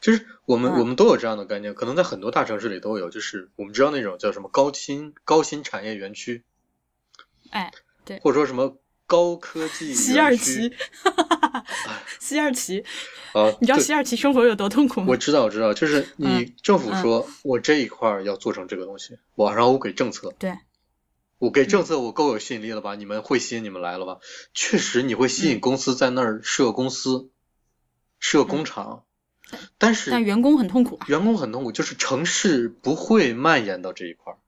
[0.00, 0.80] 就是我们、嗯。
[0.80, 6.44] 我们都有这样的概念，可能在很多大城市里都有，就是我们知道那种叫什么高新高新产业园区，
[7.50, 7.72] 哎，
[8.04, 8.18] 对。
[8.20, 10.72] 或者说什么高科技西二旗，
[12.20, 12.84] 西二旗，
[13.32, 13.82] 啊，你知道对。
[13.82, 15.06] 西二旗生活有多痛苦吗？
[15.08, 15.16] 我？
[15.16, 20.56] 知道，我知道，就是你嗯政府说、我这一块儿要做成这个东西，我然后我给政策，对，
[21.40, 22.94] 我给政策我够有吸引力了吧？
[22.96, 24.18] 你们会吸引你们来了吧？
[24.52, 27.30] 确实你会吸引嗯公司在那儿设公司、
[28.18, 29.04] 设工厂，
[29.78, 31.06] 但是但员工很痛苦啊。
[31.08, 34.38] 员工很痛苦，就是城市不会蔓延到这一块儿，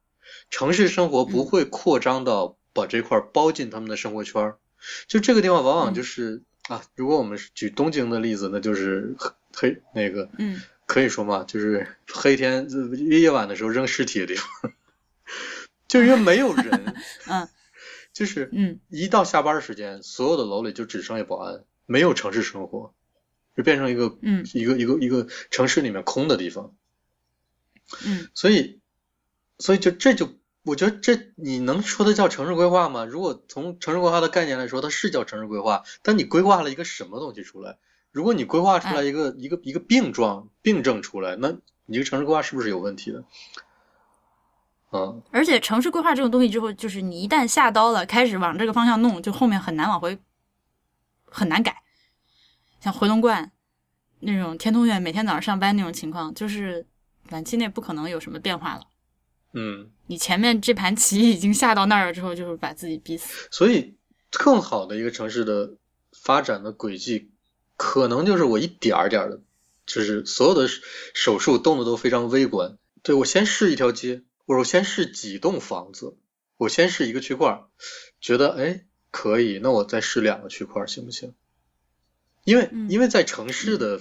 [0.51, 4.59] 城市生活不会扩张到把这块包进他们的生活圈儿。
[5.07, 14.73] 就这个地方往往就是、啊，如果我们举东京的例子，那就是黑黑那个嗯可以说嘛，就是黑天呃夜晚的时候扔尸体的地方，
[15.93, 16.95] 就因为没有人，
[17.29, 17.47] 嗯
[18.15, 22.95] 就是嗯一到下班时间，所有的楼里就只剩下保安，没有城市生活，
[23.55, 26.75] 就变成一个嗯一个一个一个城市里面空的地方。
[28.07, 28.81] 嗯所以，
[29.59, 30.31] 所以就这就
[30.63, 33.05] 我觉得这你能说它叫城市规划吗？
[33.05, 37.77] 如果从城市规划的概念来说，它是叫城市规划，但你规划了一个什么东西出来？
[38.13, 41.51] 如果你规划出来一个、一个一个病状病症出来，那
[41.85, 43.25] 你这个城市规划是不是有问题的？
[44.93, 50.19] 嗯，而且城市规划这种东西之后，就是你一旦下刀了，开始往这个方向弄，就后面很难往回，
[51.25, 51.83] 很难改。
[52.81, 53.53] 像回龙观
[54.21, 56.87] 那种天通苑每天早上上班那种情况，就是
[57.29, 58.83] 短期内不可能有什么变化了。
[59.55, 63.49] 嗯，你前面这盘棋已经下到那儿了之后，就是把自己逼死。
[63.51, 63.97] 所以
[64.31, 65.75] 更好的一个城市的
[66.13, 67.31] 发展的轨迹，
[67.77, 69.41] 可能就是我一点儿点儿的，
[69.87, 70.69] 就是所有的
[71.15, 72.77] 手术动的都非常微观。
[73.03, 74.23] 对我先试一条街，
[74.59, 76.17] 我先试几栋房子，
[76.57, 77.65] 我先试一个区块，
[78.21, 81.35] 觉得哎可以，那我再试两个区块行不行？
[82.45, 82.91] 因为嗯。
[82.91, 84.01] 因为在城市的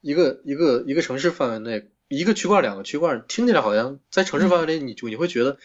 [0.00, 5.58] 一个一个一个城市范围内，一个区块两个区块，听起来好像在城市范围内，你就你会觉得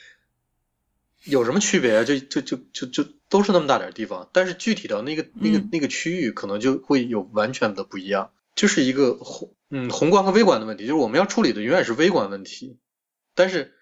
[1.23, 2.03] 有什么区别啊？
[2.03, 5.69] 就就就就就都是那么大点地方，但是具体到那个那个嗯。
[5.71, 12.77] 那个区域，可能就会有完全的不一样，就是一个宏嗯宏观和微观的问题，就是我们要处理的永远是微观问题，
[13.35, 13.73] 但是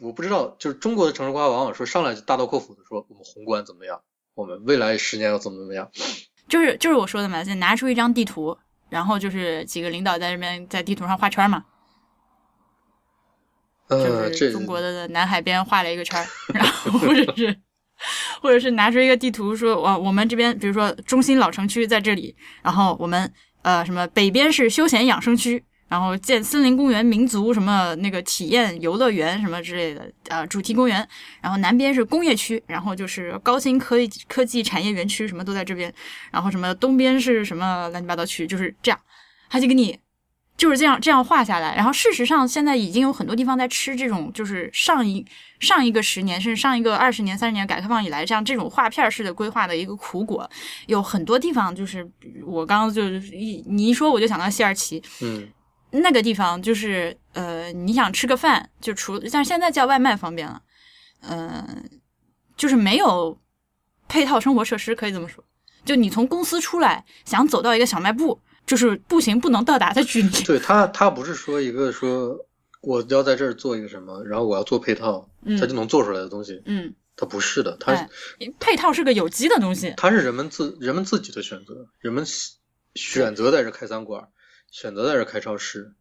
[0.00, 4.00] 我不知道，就是中国的城市规划往往说上来就大刀阔斧的说我们宏观怎么样，
[4.34, 5.88] 我们未来十年要怎么怎么样，
[6.48, 8.56] 就是就是我说的嘛，就拿出一张地图，
[8.88, 11.64] 然后就是几个领导在这边在地图上画圈嘛，
[13.88, 17.56] 就呃，这是中国的南海边画了一个圈儿，然后或者是
[18.42, 23.32] 或者是拿出一个地图说，我我们这边比如说中心老城区在这里，然后我们
[23.62, 31.06] 呃什么北边是休闲养生区，然后建森林公园、民族什么那个体验游乐园什么之类的呃主题公园，
[31.40, 35.92] 然后南边是工业区，然后就是高新科技科技产业园区什么都在这边，
[36.30, 38.98] 然后什么东边是什么乱七八糟区，就是这样，
[39.48, 39.98] 他就给你
[40.56, 41.74] 就是这样这样画下来。
[41.76, 45.24] 然后事实上，现在已经有很多地方在吃这种，就是上一
[45.60, 50.48] 上一个十年，甚至上一个二十年、三十年改革开放以来，像这种画片式的规划的一个苦果，
[50.86, 52.08] 有很多地方就是
[52.46, 55.46] 我刚刚就一你一说我就想到西二旗，嗯
[56.02, 60.60] 那个地方就是呃，你想吃个饭，就除像现在叫外卖方便了，
[61.28, 61.88] 嗯、
[62.56, 63.38] 就是没有
[64.08, 65.44] 配套生活设施，可以这么说。
[65.84, 70.42] 就你从公司出来，想走到一个小卖部，就是步行不能到达的距离。
[70.42, 72.36] 对他他不是说一个说
[72.80, 78.08] 我要在这儿做一个什么，然后我要做配套，嗯他就能做出来的东西，嗯，它不是的，它哎
[78.58, 79.94] 配套是个有机的东西。
[79.96, 82.24] 它是人们自人们自己的选择，人们
[82.94, 84.28] 选择在这开餐馆，
[84.74, 85.92] 选择在这开超市，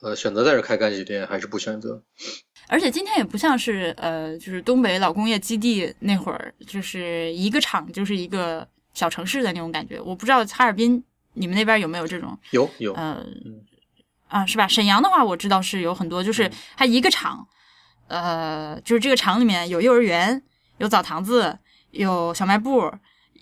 [0.00, 2.02] 呃，选择在这开干洗店，还是不选择？
[2.66, 10.00] 而且今天也不像是呃，就是东北老工业基地那会儿，就是一个厂就是一个小城市的那种感觉。
[10.00, 11.00] 我不知道哈尔滨
[11.34, 13.64] 你们那边有没有这种有有，呃嗯
[14.26, 14.66] 啊，是吧？
[14.66, 17.46] 沈阳的话，我知道是有很多，就是嗯它一个厂，
[18.08, 20.42] 呃，就是这个厂里面有幼儿园，
[20.78, 21.56] 有澡堂子，
[21.92, 22.92] 有小卖部，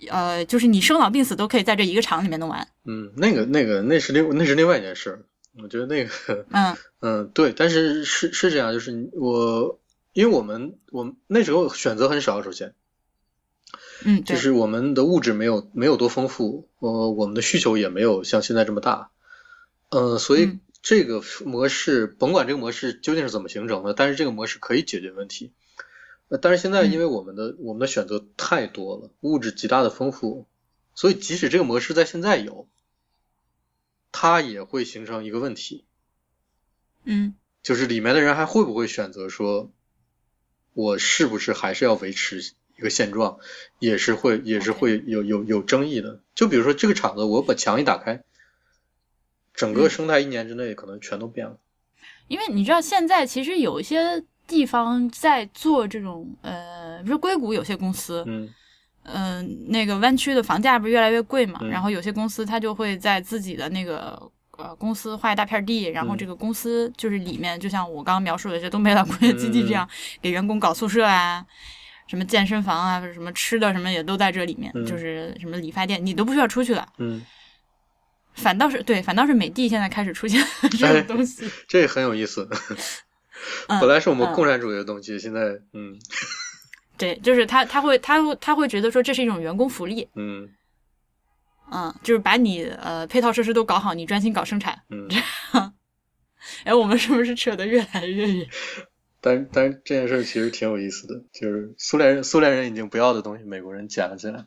[0.07, 2.67] 呃，就是你生老病死都可以在这一个厂里面弄完。
[2.85, 5.25] 嗯，那个那个那是另那是另外一件事儿，
[5.61, 9.79] 我觉得那个嗯 嗯对，但是是是这样，就是我
[10.13, 12.73] 因为我们我们那时候选择很少，首先
[14.05, 19.09] 嗯，就是我们的物质没有没有多丰富，呃，我们的需求也没有像现在这么大，
[19.89, 25.51] 呃，所以嗯这个模式，甭管这个模式究竟是怎么形成的，但是这个模式可以解决问题。
[26.29, 30.45] 呃，但是现在嗯因为我们的、我们的选择太多了，物质极大的丰富，
[30.95, 32.67] 所以即使这个模式在现在有，
[34.11, 35.85] 它也会形成一个问题，
[37.03, 39.71] 嗯就是里面的人还会不会选择说，
[40.73, 43.39] 我是不是还是要维持一个现状，
[43.79, 46.21] 也是会也是会有有有争议的。
[46.35, 48.23] 就比如说这个厂子，我把墙一打开，
[49.53, 51.59] 整个嗯生态一年之内可能全都变了。
[52.27, 58.49] 因为你知道现在其实有一些地方在做这种呃，比如硅谷有些公司，嗯
[59.03, 64.19] 嗯、那个湾区的房价不是越来越贵嘛，嗯然后有些公司它就会在自己的那个
[64.57, 69.87] 呃公司画一大片地，然后嗯这个公司就是里面就像我刚刚描述的这东北老工业基地嗯这样，
[70.21, 71.45] 给员工搞宿舍啊。
[72.07, 76.83] 什么健身房啊，什么吃的什么也都在这里面，嗯就是什么理发店，你都不需要出去了。
[76.97, 77.21] 嗯，
[78.33, 81.47] 反倒是对，反倒是美的现在开始出现这哎种东西。
[81.67, 82.49] 这很有意思。
[83.67, 85.95] 嗯本来是我们嗯共产主义的东西，现在嗯
[86.97, 90.49] 对，就是他他会他会他会觉得说这是一种员工福利，嗯
[91.71, 94.81] 嗯，就是把你呃配套设施都搞好，你专心搞生产。
[94.89, 95.07] 嗯，
[96.65, 98.47] 哎，我们是不是扯得越来越远？
[99.21, 104.45] 但但是这件事其实挺有意思的，就是苏联人苏联人已经不要的东西，美国人捡了起来。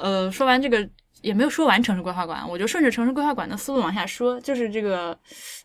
[0.00, 0.88] 呃，说完这个
[1.22, 5.18] 也没有说完城市规划馆，我就顺着城市规划馆的思路往下说，就是这个，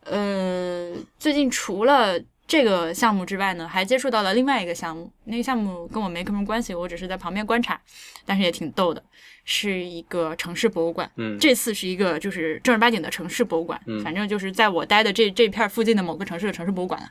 [0.03, 7.79] 呃，最近除了这个项目之外呢，还接触到了另外一个项目，那个项目跟我没什么关系，我只是在旁边观察，
[8.25, 9.03] 但是也挺逗的，
[9.43, 11.09] 是一个城市博物馆。
[11.15, 17.07] 嗯这次是一个就是正儿八经的城市博物馆，嗯反正就是在我待的这这片附近的某个城市的城市博物馆了。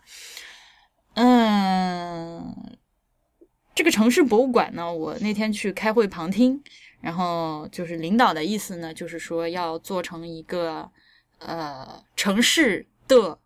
[1.15, 2.77] 嗯，
[3.75, 6.63] 这个城市博物馆呢，我那天去开会旁听，
[7.05, 10.91] 然后就是领导的意思呢，就是说要做成一个
[11.39, 13.39] 呃城市的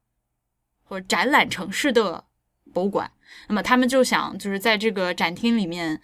[0.85, 2.23] 或者展览城市的
[2.73, 3.11] 博物馆。
[3.49, 6.01] 那么他们就想就是在这个展厅里面，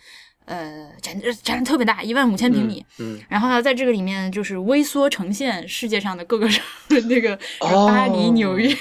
[0.46, 2.84] 呃，展展览特别大，一万五千平米。
[2.98, 8.74] 嗯，然后呢，在这个里面就是微缩呈现世界上的各个 城那个哦巴黎、纽约、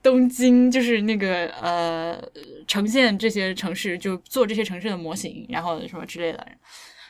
[0.00, 2.22] 东京，就是那个呃，
[2.68, 6.46] 呈现这些城市，就做这些城市的模型，然后什么之类的。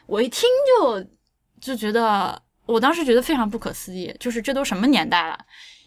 [0.06, 0.48] 我一听
[0.80, 1.04] 就
[1.60, 5.38] 就觉得，我当时觉得非常不可思议，就是这都什么年代了，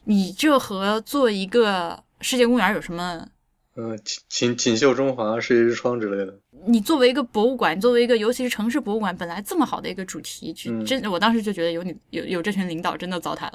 [0.06, 3.28] 你这和做一个世界公园有什么？
[3.76, 6.38] 嗯，锦锦锦绣中华、世界之窗之类的。
[6.66, 13.54] 你作为一个博物馆，作为一个尤其是城市博物馆，本来这么好的一个主题，真，我当时就觉得有你有有这群领导真的糟蹋了。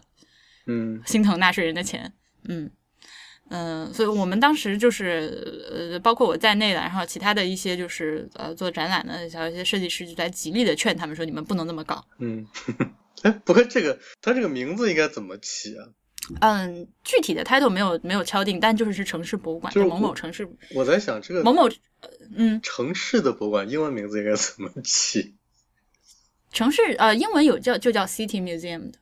[0.66, 2.10] 嗯心疼纳税人的钱。
[2.48, 2.70] 嗯
[3.50, 12.04] 嗯、所以我们当时就是呃，包括我在内的，然后其他的一些就是呃做展览的小一些设计师就在极力的劝他们说，你们不能这么搞。
[12.18, 12.46] 嗯。
[13.22, 15.88] 哎，不过这个它这个名字应该怎么起啊？
[16.40, 21.66] 嗯，具体的 title 没有没有敲定，但就是是城市博物馆，就是某某城市我在想这个某某
[22.00, 25.34] 呃嗯城市的博物馆英文名字应该怎么起？
[26.52, 28.98] 城市呃英文有叫就叫 City Museum 的，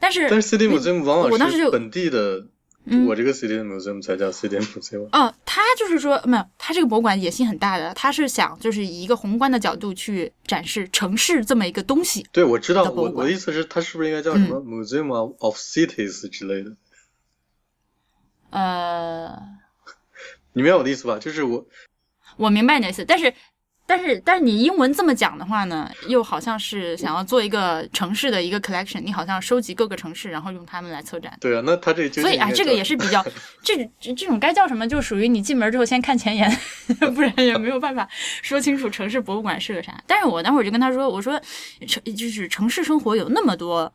[0.00, 2.48] 但是但是 City Museum 往往我当时就是本地的，
[2.86, 5.08] 嗯我这个 City Museum 才叫 City Museum。
[5.12, 12.26] 哦，他就是说没有，他这个博物馆野心很大的，他是想就是以一个宏观的角度去展示城市这么一个东西。
[12.32, 16.76] 对，我知道，我我的意思是，他是不是应该叫什么 Museum of, of Cities 之类的？
[18.50, 19.38] 呃，
[20.54, 21.18] 你明白我的意思吧？
[21.18, 21.66] 就是我，
[22.36, 23.32] 我明白你的意思，但是，
[23.90, 31.36] 但是，但是你英文这么讲的话呢，又好像是想要做一个城市的一个 collection，你好像收集各个城市，然后用它们来策展。
[31.40, 33.20] 对啊，那他这所以啊，这个也是比较，
[33.64, 36.48] 这这这种该叫什么，就属于你进门之后先看前言，
[37.16, 38.08] 不然也没有办法
[38.42, 40.00] 说清楚城市博物馆是个啥。
[40.06, 41.40] 但是我那会儿就跟他说，我说
[41.88, 43.92] 城就是城市生活有那么多，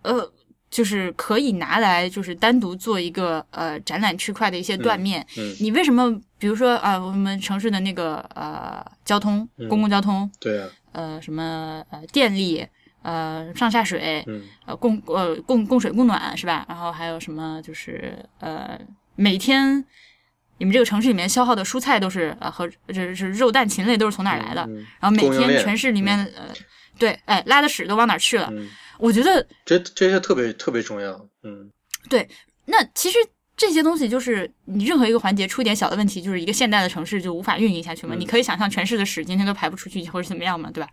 [0.00, 0.32] 呃，
[0.70, 5.26] 就是可以拿来就是单独做一个呃展览区块的一些断面。
[5.36, 12.66] 嗯，你为什么比如说啊、我们城市的那个呃交通，嗯公共交通，对啊，呃什么呃电力。
[13.02, 16.66] 呃，上下水，嗯呃，供呃供供水供暖是吧？
[16.68, 18.78] 然后还有什么就是呃，
[19.16, 19.82] 每天
[20.58, 24.66] 你们这个城市里面消耗的蔬菜都是呃和这是肉蛋禽类都是从哪儿来的？
[24.68, 26.52] 嗯然后每天全市里面、呃
[26.98, 28.52] 对，哎拉的屎都往哪儿去了？
[29.00, 31.12] 嗯，我觉得这这些特别特别重要。
[31.42, 31.70] 嗯
[32.08, 32.28] 对
[32.66, 33.18] 那其实
[33.56, 38.14] 这些东西就是你任何一个环节出一点小的问题，就是一个现代的城市就无法运营下去嘛。
[38.14, 40.90] 嗯你可以想象全市的屎今天都排不出去或者怎么样嘛，对吧？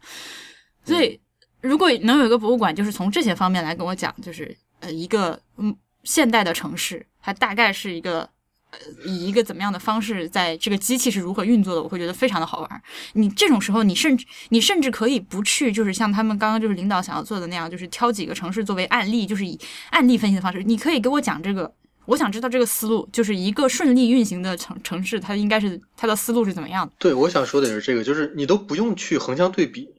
[0.83, 1.19] 所以
[1.61, 8.29] 如果能有一个博物馆，就是从这些方面来跟我讲，就是呃一个嗯现代的城市，它大概是一个。
[8.71, 12.81] 呃，以一个怎么样的方式，在这个机器是如何运作的，我会觉得非常的好玩。
[13.13, 19.57] 你这种时候，你甚至你甚至可以不去，就是像他们刚刚就是领导想要做的那样，就是挑几个城市作为案例，就是以
[19.91, 21.73] 案例分析的方式，你可以给我讲这个，
[22.05, 26.93] 我想知道这个思路，就是一个顺利运行的城城市，它应该是它的思路是怎么样的？
[26.99, 29.89] 对，我想说的也是这个，就是你都不用去横向对比，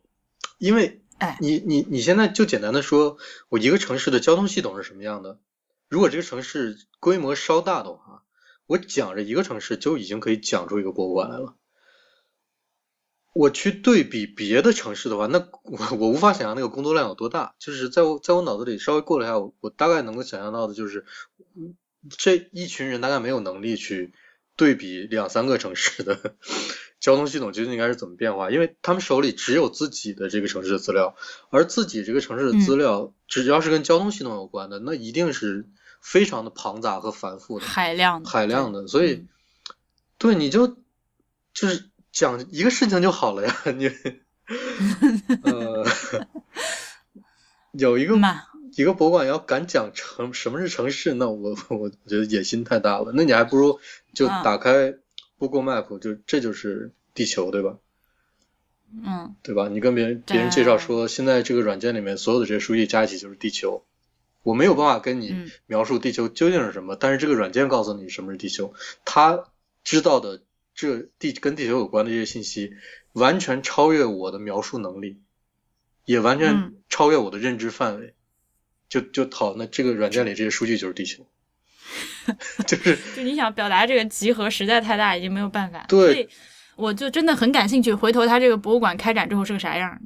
[0.59, 3.17] 因为哎你你你现在就简单的说，
[3.49, 5.39] 我一个城市的交通系统是什么样的，
[5.89, 8.08] 如果这个城市规模稍大的话，
[8.69, 11.57] 我讲着一个城市就已经可以讲出一个博物馆来了。
[13.35, 17.55] 我去对比别的城市的话，那我我无法想象那个工作量有多大。
[17.59, 21.05] 就是在我在我脑子里稍微过了一下，我我大概能够想象到的就是，
[21.57, 21.75] 嗯
[22.17, 24.13] 这一群人大概没有能力去
[24.57, 26.35] 对比两三个城市的
[27.01, 31.15] 交通系统究竟应该是怎么变化，因为他们手里只有自己的这个城市的资料，
[31.51, 35.69] 而自己这个城市的资料，只要是跟交通系统有关的，那一定是
[36.01, 37.67] 非常的庞杂和繁复的。
[37.67, 39.27] 海量的，海量的，所以，
[40.19, 40.69] 对你就
[41.53, 43.91] 就是讲一个事情就好了呀，你
[45.43, 45.87] 呃
[47.73, 48.43] 有一个嘛，
[48.77, 53.79] 一个博物馆要敢讲城什么是城市，那我我觉得野心太大了，那你还不如
[54.15, 54.95] 就啊打开
[55.39, 57.77] Google Map，就这就是地球，对吧？
[58.91, 59.69] 嗯对吧？
[59.69, 63.85] 你跟别人别人介绍说，现在这个软件里面所有的这些数据加一起就是地球。
[64.43, 68.75] 我没有办法跟你嗯描述地球究竟是什么，但是这个软件告诉你什么是地球，
[69.05, 69.45] 它
[69.85, 70.43] 知道的
[70.75, 72.73] 这地跟地球有关的这些信息，
[73.13, 75.21] 完全超越我的描述能力。
[76.05, 78.15] 也完全嗯超越我的认知范围。
[78.89, 81.27] 就就好，那这个软件里这些数据就是地球，
[82.67, 85.85] 就是就你想表达这个集合实在太大，已经没有办法。
[85.87, 86.27] 对
[86.77, 90.01] 我就真的很感兴趣，回头它这个博物馆开展之后是个啥样？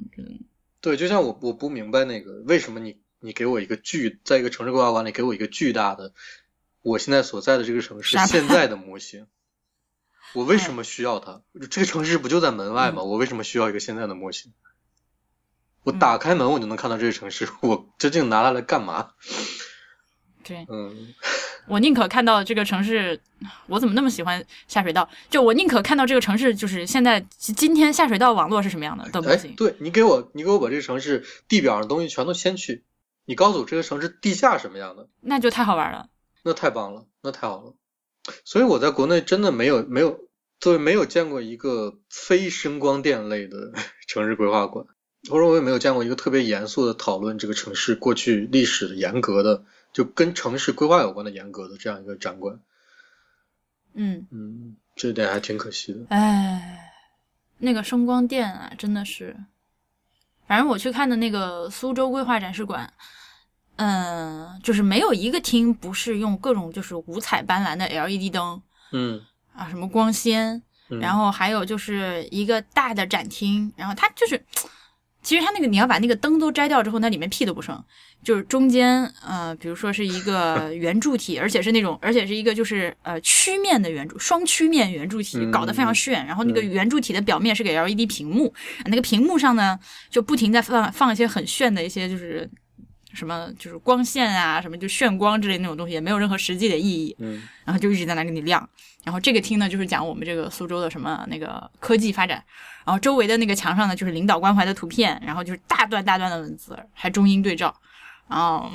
[0.81, 6.13] 对，就像我我不明白那个为什么你你给我一个巨在一个城市规划馆里给我一个巨大的
[6.81, 9.27] 我现在所在的这个城市现在的模型，
[10.33, 11.41] 我为什么需要它？
[11.71, 13.01] 这个城市不就在门外吗？
[13.01, 14.51] 嗯我为什么需要一个现在的模型？
[15.83, 19.11] 我打开门我就能看到这个城市，我究竟拿它来干嘛？
[20.43, 21.13] 对嗯，
[21.69, 23.21] 我宁可看到这个城市，
[23.67, 25.09] 我怎么那么喜欢下水道？
[25.29, 29.55] 就我宁可看到这个城市，就是现在今天下水道网络是什么样的都不哎行，。
[29.55, 32.83] 对你给我你给我把这个城市地表上的东西全都掀去，
[33.25, 35.07] 你告诉我这个城市地下什么样的？
[35.21, 36.09] 那就太好玩了。
[36.43, 37.73] 那太棒了，那太好了。
[38.43, 40.19] 所以我在国内真的没有没有，
[40.59, 43.73] 作为没有见过一个非声光电类的
[44.07, 44.85] 城市规划馆，
[45.29, 52.59] 或者我也没有见过一个特别严肃的讨论这个城市过去历史的严格的，就跟城市规划有关的严格的这样一个展馆。
[53.93, 55.99] 嗯，嗯，这点还挺可惜的。
[56.09, 56.91] 哎，
[57.57, 59.35] 那个声光电啊，真的是，
[60.53, 62.87] 反正我去看的那个苏州规划展示馆，
[63.77, 69.19] 嗯，就是没有一个厅不是用各种就是五彩斑斓的 LED 灯嗯，
[69.55, 70.99] 啊，什么光纤，嗯。
[70.99, 74.45] 然后还有就是一个大的展厅，然后它就是，
[75.23, 77.81] 其实它那个你要把那个灯都摘掉之后，那里面屁都不剩，
[78.23, 86.25] 就是中间呃，比如说是一个 圆柱体，而且是那种，而且是一个就是呃曲面的圆柱，双曲面圆柱体，嗯搞得非常炫。
[86.25, 88.53] 然后那个嗯圆柱体的表面是个 LED 屏幕，
[88.85, 92.49] 那个屏幕上呢就不停在放放一些很炫的一些就是。
[93.13, 97.15] 什么就是光线啊，什么就炫光之类那种东西，也没有任何实际的意义。
[97.19, 98.67] 嗯然后就一直在那给你亮。
[99.03, 102.43] 然后这个厅呢，就是讲我们这个苏州的什么那个科技发展。
[102.85, 107.73] 然后周围的那个墙上呢，就是领导关怀的图片，然后就是大段大段的文字，还中英对照。
[108.27, 108.69] 然后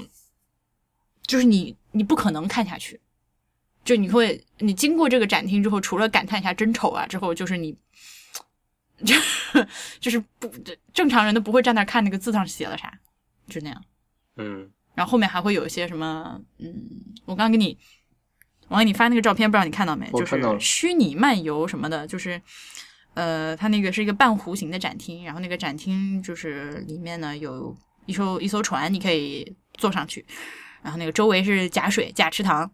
[1.27, 3.01] 就是你你不可能看下去，
[3.85, 7.77] 就你会你经过这个展厅之后，除了感叹一下真丑啊，之后就是你。
[9.05, 9.15] 就
[10.01, 10.51] 就是不
[10.93, 12.93] 正常人都不会站那看那个字上写了啥，
[13.49, 13.85] 就那样。
[14.39, 16.75] 嗯然后后面还会有一些什么，嗯，
[17.25, 17.79] 我刚刚给你，
[18.67, 20.11] 我给你发那个照片，不知道你看到没？
[20.11, 22.41] 就是虚拟漫游什么的，就是，
[23.15, 27.77] 呃，它那个是一个半弧形的展厅，然后那个展厅就是里面呢有
[28.07, 30.27] 一艘一艘船，你可以坐上去，
[30.83, 32.69] 然后那个周围是假水假池塘。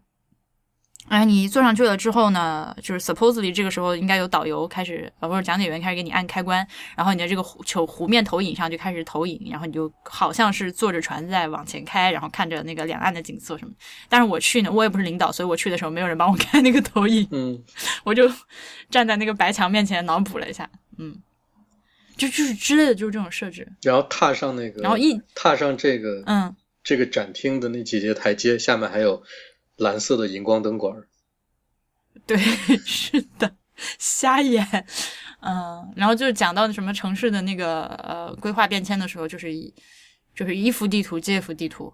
[1.09, 13.74] 然后你坐上去了之后呢，就是 supposedly 这个时候应该有导游开始，呃，不是讲解员开始给你按开关，然后你的这个湖球湖面投影上就开始投影，然后你就好像是坐着船在往前开，然后看着那个两岸的景色什么。
[14.09, 17.62] 但是我去呢，我也不是领导，所以我去的时候没有人帮我开那个投影，嗯
[18.02, 18.30] 我就
[18.88, 21.14] 站在那个白墙面前脑补了一下，嗯，
[22.16, 23.68] 就就是之类的，就是这种设置。
[23.82, 29.22] 然后踏上那个，然后一踏上这个嗯，这个展厅的那几节台阶，下面还有
[29.77, 31.09] 蓝色的荧光灯管儿。
[32.27, 32.37] 对，
[32.85, 33.57] 是的，
[33.99, 34.87] 瞎眼。
[35.41, 39.75] 嗯，然后就是讲到什么城市的那个呃规划变迁的时候，就是一
[40.35, 41.93] 就是一幅地图接一幅地图，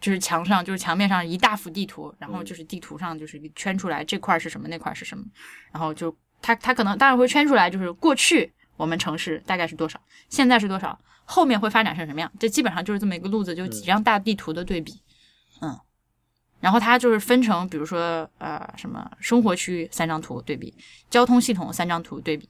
[0.00, 5.24] 就是墙上就是墙面上一大幅地图，然后就是地图上就是圈出来这块儿是什么，那块儿是什么，
[5.72, 15.07] 然后就它它可能当然会圈出来，就是过去我们城市大概是多少，现在是多少，后面会发展成什么样，这基本上就是这么一个路子，就几张大地图的对比，嗯。
[16.60, 20.74] 然后它就是分成，比如说呃什么生活区三张图对比，
[21.10, 22.48] 交通系统三张图对比，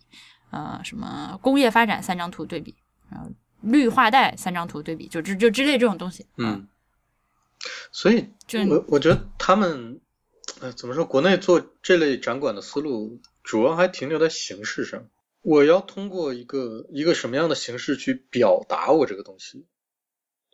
[0.51, 2.75] 呃什么工业发展三张图对比，
[3.11, 3.31] 然后
[3.61, 6.27] 绿化带三张图对比，就之就之类这种东西。
[6.37, 6.67] 嗯，
[7.93, 10.01] 所以就我我觉得他们，
[10.61, 11.05] 呃，怎么说？
[11.05, 15.09] 国内做这类展馆的思路，主要还停留在形式上。
[15.43, 19.67] 我要通过一个一个什么样的形式去表达我这个东西，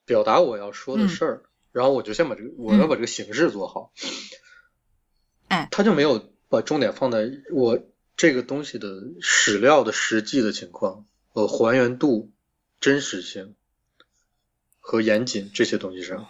[0.04, 1.42] 表达我要说的事儿，
[1.74, 3.92] 然后我就先把这个我要把这个形式做好。
[5.48, 7.80] 哎他就没有把重点放在我
[8.16, 8.88] 这个东西的
[9.20, 12.30] 史料的实际的情况、呃还原度、
[12.78, 13.56] 真实性
[14.78, 16.28] 和严谨这些东西上。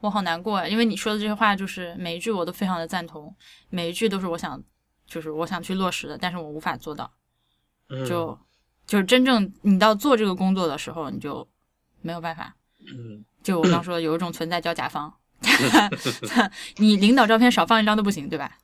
[0.00, 3.34] 我好难过啊，因为你说的这些话，就是每一句我都非常的赞同，
[3.70, 4.62] 每一句都是我想，
[5.06, 7.10] 就是我想去落实的，但是我无法做到。
[7.88, 8.38] 嗯就
[8.86, 11.48] 就是真正你到做这个工作的时候，你就
[12.02, 12.54] 没有办法。
[12.78, 15.12] 嗯就我刚说的，有一种存在叫甲方，
[16.76, 18.58] 你领导照片少放一张都不行，对吧？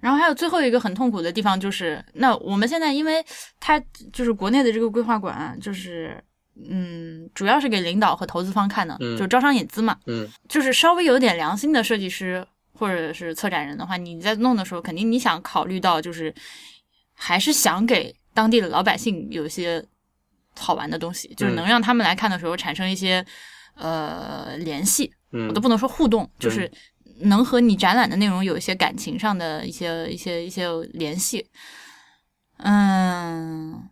[0.00, 3.24] 然后还有最后一个很痛苦的地方就是，那我们现在因为
[3.58, 3.80] 它
[4.12, 6.22] 就是国内的这个规划馆啊，就是
[6.68, 16.32] 嗯，主要是给领导和投资方看的，嗯就招商引资嘛，嗯就是稍微有点良心的设计师或者是策展人的话，你在弄的时候，肯定你想考虑到就是
[17.14, 19.84] 还是想给当地的老百姓有一些
[20.56, 23.24] 好玩的东西，就是能让他们来看的时候产生一些
[23.78, 26.70] 呃联系，嗯我都不能说互动，就是
[27.20, 31.48] 能和你展览的内容有一些感情上的一些一些一些联系。
[32.58, 33.88] 嗯，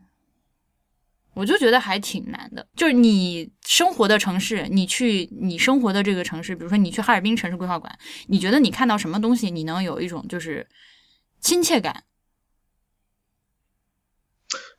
[1.34, 2.66] 我就觉得还挺难的。
[2.74, 10.68] 就是你生活的城市，你去你生活的这个城市，比如说你去哈尔滨城市规划馆，你觉得你看到什么东西，你能有一种就是
[11.40, 12.04] 亲切感？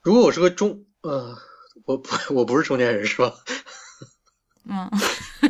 [0.01, 1.38] 如果我是个中呃，
[1.86, 3.34] 我不 我不是中年人是吧？
[4.70, 4.89] 嗯，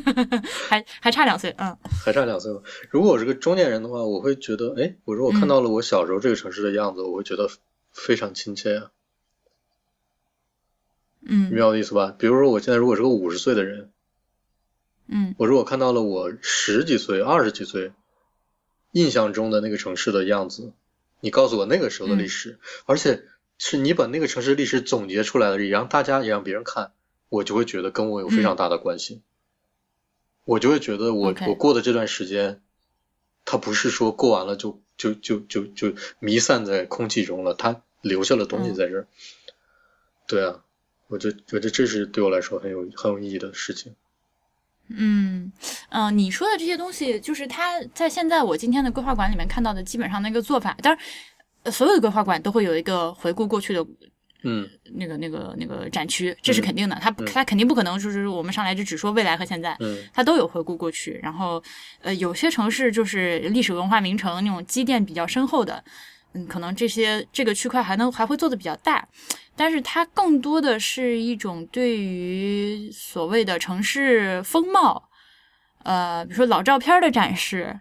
[0.70, 1.78] 还还差两岁，嗯。
[2.05, 2.61] 还差两岁吧。
[2.89, 7.49] 如果我是个中年人的话，我会觉得，哎，我如果看到了我小时候这个城市的样子，我会觉得
[7.91, 8.91] 非常亲切啊，
[11.22, 11.49] 嗯。
[11.49, 12.15] 明白我的意思吧？
[12.18, 13.91] 比如说我现在如果是个五十岁的人，
[15.07, 15.36] 嗯。
[15.38, 17.91] 我如果看到了我十几岁、二十几岁
[18.91, 20.74] 印象中的那个城市的样子，
[21.20, 23.24] 你告诉我那个时候的历史，而且
[23.57, 26.91] 是你把那个城市历史总结出来了，也让大家也让别人看，
[27.30, 29.21] 我就会觉得跟我有非常大的关系。
[30.45, 32.61] 我就会觉得我我过的这段时间，
[33.45, 39.07] 它不是说过完了就就就就就弥散在空气中了，它留下了东西在这儿。
[40.28, 40.63] 对啊，
[41.07, 43.95] 我觉觉得这是对我来说很有很有意义的事情。
[44.88, 45.51] 嗯
[45.89, 51.05] 嗯、呃你说的这些东西，就是它在现在我今天的规划馆里面看到的基本上那个做法，当然。
[51.63, 53.86] 呃所有的规划馆都会有一个回顾过去的
[54.43, 54.67] 嗯。
[54.93, 56.63] 那个、那个、那个展区，这是嗯。
[56.63, 56.97] 肯定的。
[57.01, 57.25] 它嗯。
[57.25, 59.97] 它肯定不可能就是我们上来就只说未来和现在，嗯。
[60.13, 61.19] 它都有回顾过去。
[61.23, 61.61] 然后，
[62.01, 65.83] 呃，有些城市就是历史文化名城那种积淀比较深厚的，
[66.33, 69.07] 嗯，可能这些这个区块还能还会做的比较大，
[69.55, 75.09] 但是它更多的是一种对于所谓的城市风貌，
[75.83, 77.79] 呃，比如说老照片的展示，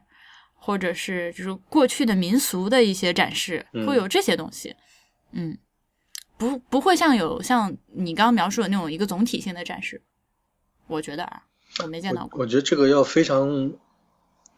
[0.54, 3.86] 或者是就是过去的民俗的一些展示，嗯。
[3.86, 4.74] 会有这些东西，
[5.32, 5.57] 嗯。
[6.39, 10.03] 不不会像有像你刚刚描述的那种一个总体性的展示，
[10.87, 11.45] 我觉得啊，
[11.82, 12.41] 我没见到过。
[12.41, 13.72] 我觉得这个要非常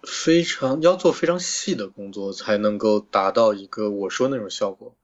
[0.03, 4.95] 非常要做非常细的工作，才能够达到一个我说那种效果。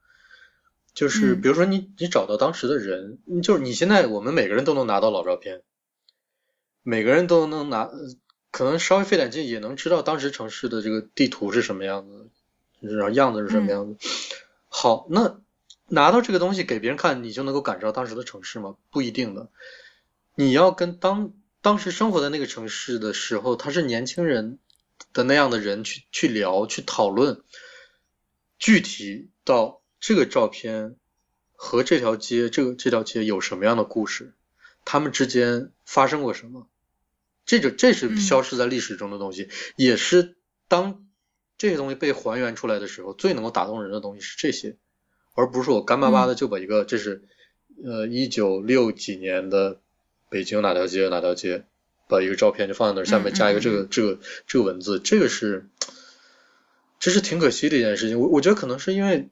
[0.93, 5.63] 就是嗯比如说你你找到当时的人，你就是你现在我们每个人都能拿到老照片，
[6.83, 8.15] 每个人都能拿，呃
[8.53, 12.31] 可能稍微费点劲也能知道当时城市的这个地图是什么样子，
[12.81, 14.09] 然后样子是什么样子。
[14.69, 15.41] 好，那
[15.87, 18.77] 拿到这个东西给别人看，你就能够感知到当时的城市吗？
[18.91, 19.51] 不一定的。
[20.35, 24.59] 你要跟当当时生活在那个城市的时候，他是年轻人
[25.13, 27.43] 的那样的人去去聊去讨论，
[28.59, 30.97] 具体到这个照片
[31.53, 34.35] 和这条街这个这条街有什么样的故事，
[34.85, 36.67] 他们之间发生过什么，
[37.47, 41.07] 这个这是嗯消失在历史中的东西，也是当
[41.57, 44.77] 这些东西被还原出来的时候，最能够打动人的东西是这些，
[45.35, 47.23] 而不是我干巴巴的就把一个、这是
[47.85, 49.81] 呃一九六几年的
[50.31, 51.65] 北京哪条街哪条街，
[52.09, 55.69] 把一个照片就放在那儿，下面加一个这个、嗯这个这个文字，这个是
[56.99, 58.21] 这是挺可惜的一件事情。
[58.21, 59.29] 我我觉得可能是因为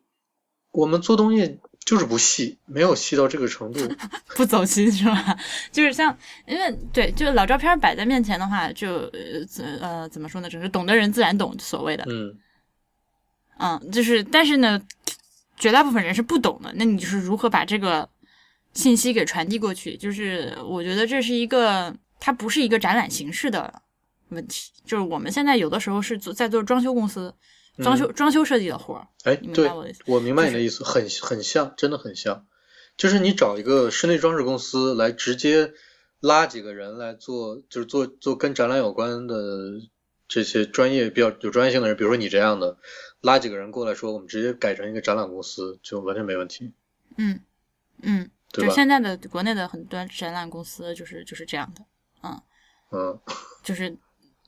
[0.71, 3.81] 我们做东西就是不细，没有细到这个程度。
[4.37, 5.37] 不走心是吧？
[5.71, 10.49] 就是像，因为对，就是老照片摆在面前的话，就呃怎呃怎么说呢？
[10.49, 12.39] 就是懂的人自然懂，所谓的，嗯
[13.59, 14.81] 嗯，就是但是呢，
[15.63, 16.73] 绝大部分人是不懂的。
[16.75, 18.09] 那你就是如何把这个
[18.75, 19.97] 信息给传递过去？
[19.97, 23.81] 就是我觉得这是一个，它不是一个展览形式的
[24.31, 24.73] 问题。
[24.85, 27.33] 就是我们现在有的时候是做在做装修公司，
[27.77, 32.45] 装修、装修设计的活儿，哎，你明对白我的意思，我明白你的意思，很很像，真的很像。
[32.97, 35.73] 就是你找一个室内装饰公司来直接
[36.19, 39.37] 拉几个人来做，就是做做跟展览有关的
[40.35, 42.79] 这些专业比较有专业性的人，比如说你这样的，
[43.21, 46.73] 拉几个人过来说，我们直接改成一个展览公司，就完全没问题，
[47.19, 47.39] 嗯
[48.01, 48.67] 嗯，对？
[48.67, 51.85] 就现在的国内的很多展览公司就是就是这样的。
[52.23, 52.41] 嗯
[52.93, 53.21] 嗯
[53.63, 53.95] 就是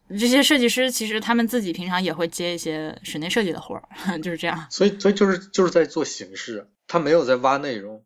[0.08, 3.86] 这些设计师，其实他们自己平常也会接一些室内设计的活儿，
[4.22, 4.66] 就是这样。
[4.70, 8.02] 所以所以就是就是在做形式，他没有在挖内容。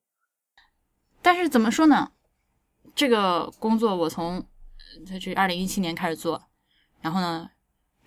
[1.22, 2.10] 但是怎么说呢？
[2.96, 4.44] 这个工作我从
[5.08, 6.48] 呃这二零一七年开始做，
[7.00, 7.48] 然后呢，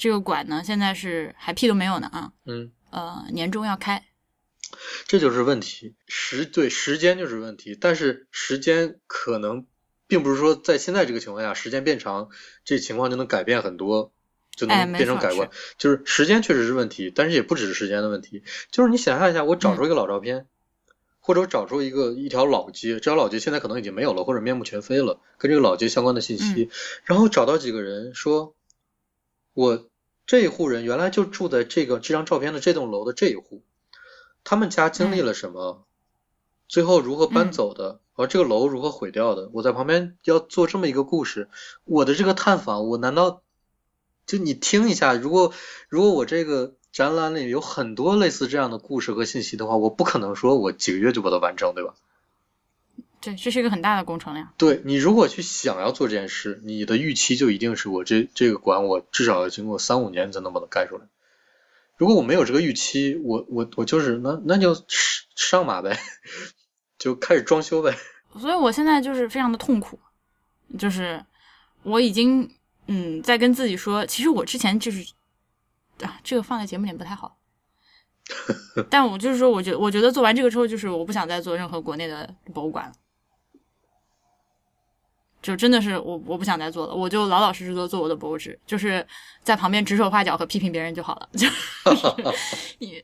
[0.01, 4.03] 这个馆呢现在是还屁都没有呢啊，嗯，呃，年终要开，
[5.05, 9.67] 这就是问题，时对时间就是问题，但是时间可能
[10.07, 12.29] 并不是说在现在这个情况下，时间变长，
[12.65, 14.11] 这情况就能改变很多，
[14.55, 15.51] 就能哎变成改观。
[15.77, 18.43] 就是时间确实是问题，但是也不只是时间的问题。
[18.71, 20.47] 就是你想象一下，我找出一个老照片，
[21.19, 26.71] 或者我找出一个一条老街，这条老街现在可能已经没有了，或者面目全非了，跟这个老街相关的信息，
[27.03, 28.55] 然后找到几个人说，
[29.53, 29.90] 我
[30.32, 33.63] 这一户人原来就住在这个这张照片的这栋楼的这一户。
[34.45, 35.84] 他们家经历了什么？
[36.69, 37.99] 最后如何搬走的？
[38.13, 39.49] 而，这个楼如何毁掉的？
[39.51, 41.49] 我在旁边要做这么一个故事，
[41.84, 43.43] 我的这个探访，我难道
[44.25, 45.13] 就你听一下？
[45.15, 45.51] 如果
[45.89, 51.95] 如果我这个展览里有很多类似这样的故事和信息的话，我不可能说我几个月就把它完成，对吧？
[53.22, 54.51] 对，这是一个很大的工程量。
[54.57, 61.05] 对你如果去想要做这件事，你的预期就一定是我这这个馆我至少要经过三五年才能把它盖出来。
[61.97, 64.76] 如果我没有这个预期，我我我就是那那就
[65.36, 65.99] 上马呗，
[66.97, 67.95] 就开始装修呗。
[68.39, 69.99] 所以我现在就是非常的痛苦，
[70.80, 71.24] 就是
[71.84, 72.49] 我已经
[72.88, 75.13] 嗯在跟自己说，其实我之前就是
[75.99, 77.38] 啊这个放在节目里不太好，
[78.89, 82.93] 但我就是说，我觉我觉得做完这个之后，就是我不想再做任何国内的博物馆了。
[85.41, 89.05] 就真的是我我不想再做了，我就老老实实的做我的博物志，就是
[89.41, 91.29] 在旁边指手画脚和批评别人就好了。
[91.33, 91.47] 就
[92.77, 93.03] 你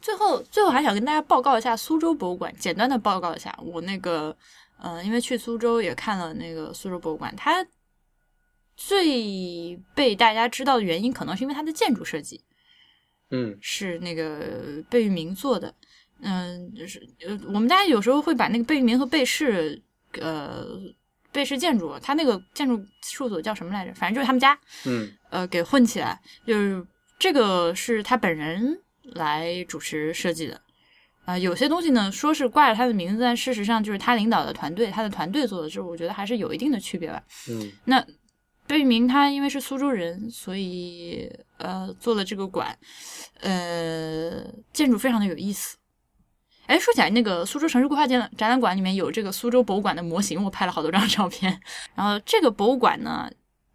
[0.00, 4.34] 最后最后还想跟大家报告一下苏州博物馆，简单的报告一下我那个
[4.78, 7.66] 呃，因为去苏州也看了那个苏州博物馆，它
[8.74, 12.42] 最被大家知道的原因，可能是因为它的建筑设计，
[13.30, 15.74] 嗯，是那个贝聿铭做的，
[16.22, 19.82] 嗯，就是呃，我们大家有时候会把那个贝聿铭和贝氏。
[20.20, 20.66] 呃，
[21.32, 23.92] 贝氏建筑，他那个建筑事务所叫什么来着？
[23.94, 26.84] 反正就是他们家，嗯，呃，给混起来，就是
[27.18, 30.60] 这个是他本人来主持设计的，
[31.24, 37.22] 啊，有些东西呢说是挂着他的名字，但事实上就是他领导的团队，他的团队做的，就是我觉得还是有一定的区别吧。
[37.50, 38.04] 嗯，那
[38.66, 42.76] 贝聿铭他因为是苏州人，所以呃做了这个馆，
[43.40, 45.76] 呃，建筑非常的有意思。
[46.66, 51.60] 哎，说起来，那个苏州城市规划展展览馆里面有这个苏州博物馆的模型，我拍了好多张照片。
[51.94, 53.30] 然后这个博物馆呢，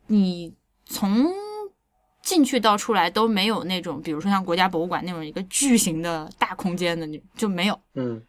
[0.08, 0.54] 你
[0.86, 1.32] 从
[2.22, 7.80] 进去到出来都没有那种，比如说像国家博物馆那种一个巨型的大空间的，就就没有。
[7.96, 8.22] 嗯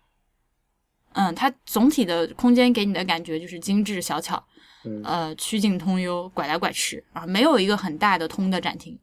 [1.14, 4.42] 嗯，它总体的空间给你的感觉就是精致小巧，
[4.84, 8.98] 嗯呃，曲径通幽，拐来拐去啊，没有一个很大的通的展厅。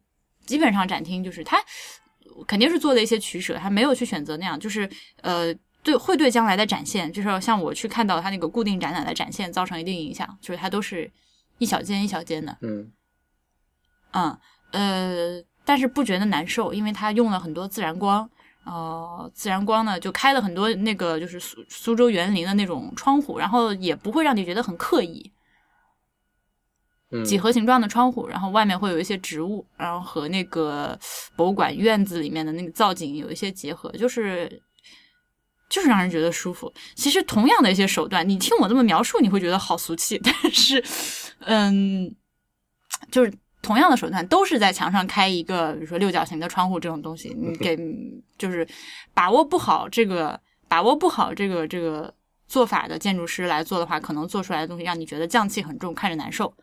[0.46, 1.62] 基本上展厅就是它。
[2.46, 4.90] 肯定是做了一些取舍，他没有去选择那样，就是
[5.22, 11.12] 呃，对，会对将来的展现，就是像我去看到他那个固定展览的展现造成一定影响，就是它都是
[11.58, 12.92] 一小间一小间的，嗯
[14.12, 14.38] 嗯
[14.72, 18.30] 呃，但是不觉得难受，因为它用了很多自然光，
[18.66, 25.32] 呃，自然光呢就开了很多那个就是苏苏州园林的那种窗户，然后也不会让你觉得很刻意。
[27.12, 30.98] 嗯，几何形状的窗户，然后外面会有一些植物，然后和那个
[31.36, 34.62] 博物馆院子里面的那个造景有一些结合，就是
[35.70, 36.72] 就是让人觉得舒服。
[36.96, 40.84] 其实同样的一些手段，你听我这么描述，你会觉得好俗气， 但是，
[41.40, 42.16] 嗯，
[43.12, 47.78] 就是同样的手段，都是在墙上开一个，比如说六角形的窗户这种东西，你给
[48.38, 48.68] 就是
[49.14, 52.14] 把握不好这个，把握不好这个这个
[52.48, 56.54] 做法的建筑师来做的话，可能做出来的东西让你觉得匠气很重，看着难受。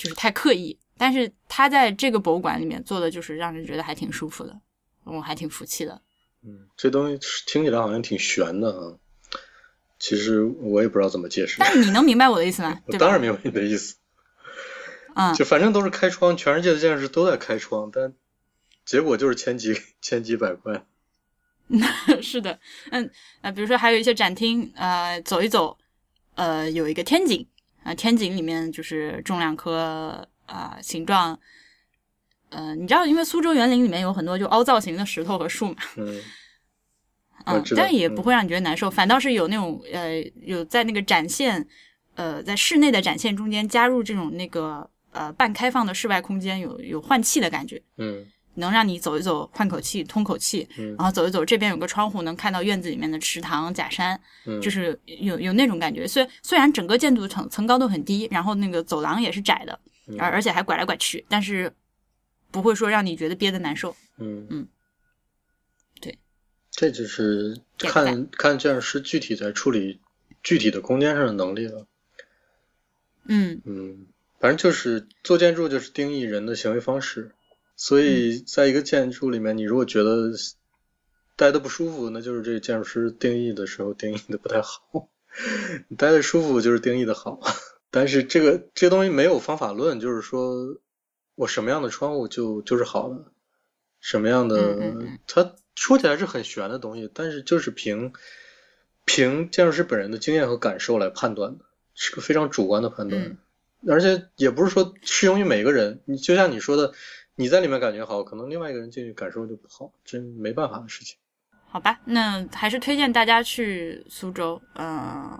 [0.00, 4.58] 就是太刻意，但是他在这个博物馆里面做的就是让人觉得还挺舒服的，
[5.04, 6.00] 我还挺服气的。
[6.42, 8.96] 嗯，这东西听起来好像挺悬的啊，
[9.98, 11.56] 其实我也不知道怎么解释。
[11.58, 12.80] 但你能明白我的意思吗？
[12.88, 13.96] 我当然明白你的意思。
[15.14, 18.14] 嗯，就反正都是开窗，全世界的建筑师都在开窗，但
[18.86, 20.86] 结果就是千几 千几百块。
[22.22, 22.58] 是的，
[22.90, 23.10] 嗯
[23.42, 25.76] 呃，比如说还有一些展厅，呃，走一走，
[26.36, 27.46] 呃，有一个天井。
[27.82, 31.38] 啊，天井里面就是种两棵啊，形状，
[32.50, 36.20] 呃，你知道，因为苏州园林里面有很多就凹造型的石头和树嘛， 嗯，
[37.46, 41.66] 嗯，但也不会让你觉得难受，反倒是有那种呃，有在那个展现，
[42.14, 48.26] 呃，在室内的展现中间加入这种那个呃半开放的室外空间，有有换气的感觉，嗯。
[48.54, 54.20] 能让你走一走，换口气，通口气，然后走一走，这边有个窗户，能看到院子里面的池塘、假山，
[54.60, 56.06] 就是有有那种感觉。
[56.06, 59.78] 虽虽然整个建筑层层高都很低，然后那个走廊也是窄的，
[60.18, 61.72] 而而且还拐来拐去，但是
[62.50, 63.94] 不会说让你觉得憋得难受。
[64.18, 64.46] 嗯。
[64.50, 64.68] 嗯，
[66.00, 66.18] 对，
[66.70, 70.00] 这就是看看建筑师具体在处理
[70.42, 71.86] 具体的空间上的能力了。
[73.24, 73.62] 嗯。
[73.64, 74.06] 嗯，
[74.40, 77.30] 反正就是做建筑就是定义人的行为方式。
[77.82, 80.32] 所以，在一个建筑里面，你如果觉得
[81.34, 85.08] 待的不舒服，那就是这个建筑师定义的时候定义的不太好。
[85.88, 87.40] 你待的舒服就是定义的好，
[87.90, 90.76] 但是这个这个东西没有方法论，就是说
[91.34, 93.32] 我什么样的窗户就就是好的，
[93.98, 94.76] 什么样的，
[95.26, 98.12] 它说起来是很玄的东西，但是就是凭
[99.06, 101.64] 凭建筑师本人的经验和感受来判断的，
[101.94, 103.38] 是个非常主观的判断，
[103.88, 106.02] 而且也不是说适用于每个人。
[106.04, 106.92] 你就像你说的。
[107.36, 111.16] 你在里面感觉好，可能另外一个人进去感受就不好，真没办法的事情。
[111.66, 114.60] 好吧，那还是推荐大家去苏州。
[114.74, 115.38] 嗯、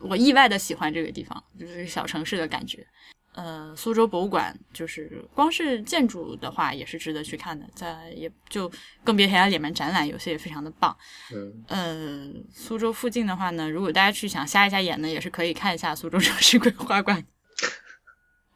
[0.00, 2.86] 我意外的喜欢这个地方，就是小城市的感觉。
[3.32, 8.70] 呃，苏州博物馆就是光是建筑的话也是值得去看的，在也就
[9.04, 10.96] 更别提它里面展览有些也非常的棒。
[11.32, 17.24] 嗯，呃，苏州附近的话呢，如果大家去想瞎一下眼呢，也是可以看一下苏州城市 规划馆，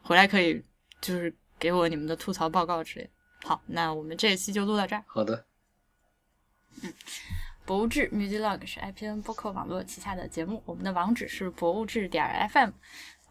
[0.02, 0.62] 回来可以
[1.00, 1.32] 就是
[1.62, 3.10] 给我你们的吐槽报告之类的。
[3.48, 5.04] 好，那我们这一期就录到这儿。
[5.06, 5.46] 好的，
[6.82, 6.92] 嗯
[7.64, 12.70] 博物志 Musiclog 是 IPN 播客网络旗下的节目，我们的网址是博物志点 FM。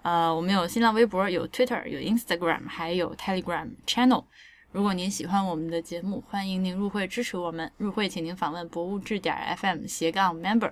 [0.04, 4.24] 呃，我们有新浪微博，有 Twitter，有 Instagram，还有 Telegram Channel。
[4.72, 7.70] 如果您喜欢我们的节目，欢迎您入会支持我们。
[7.76, 10.72] 入会请您访问博物志点 FM 斜杠 Member。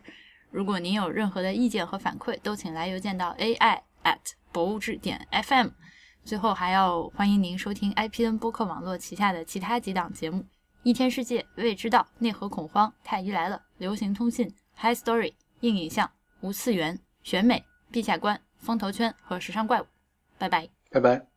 [0.50, 4.20] 如果您有任何的意见和反馈，都请来邮件到 AI at
[4.54, 5.68] 博物志点 FM。
[6.24, 10.46] 最后还要欢迎您收听 IPN 播客网络旗下的其他几档节目：
[10.84, 16.10] 一天世界、未知道、内核恐慌、太医来了、流行通信、High Story、硬影像、
[16.42, 19.86] 无次元、选美、陛下观、风头圈和时尚怪物。
[20.38, 20.70] 拜拜。
[20.92, 21.29] 拜拜。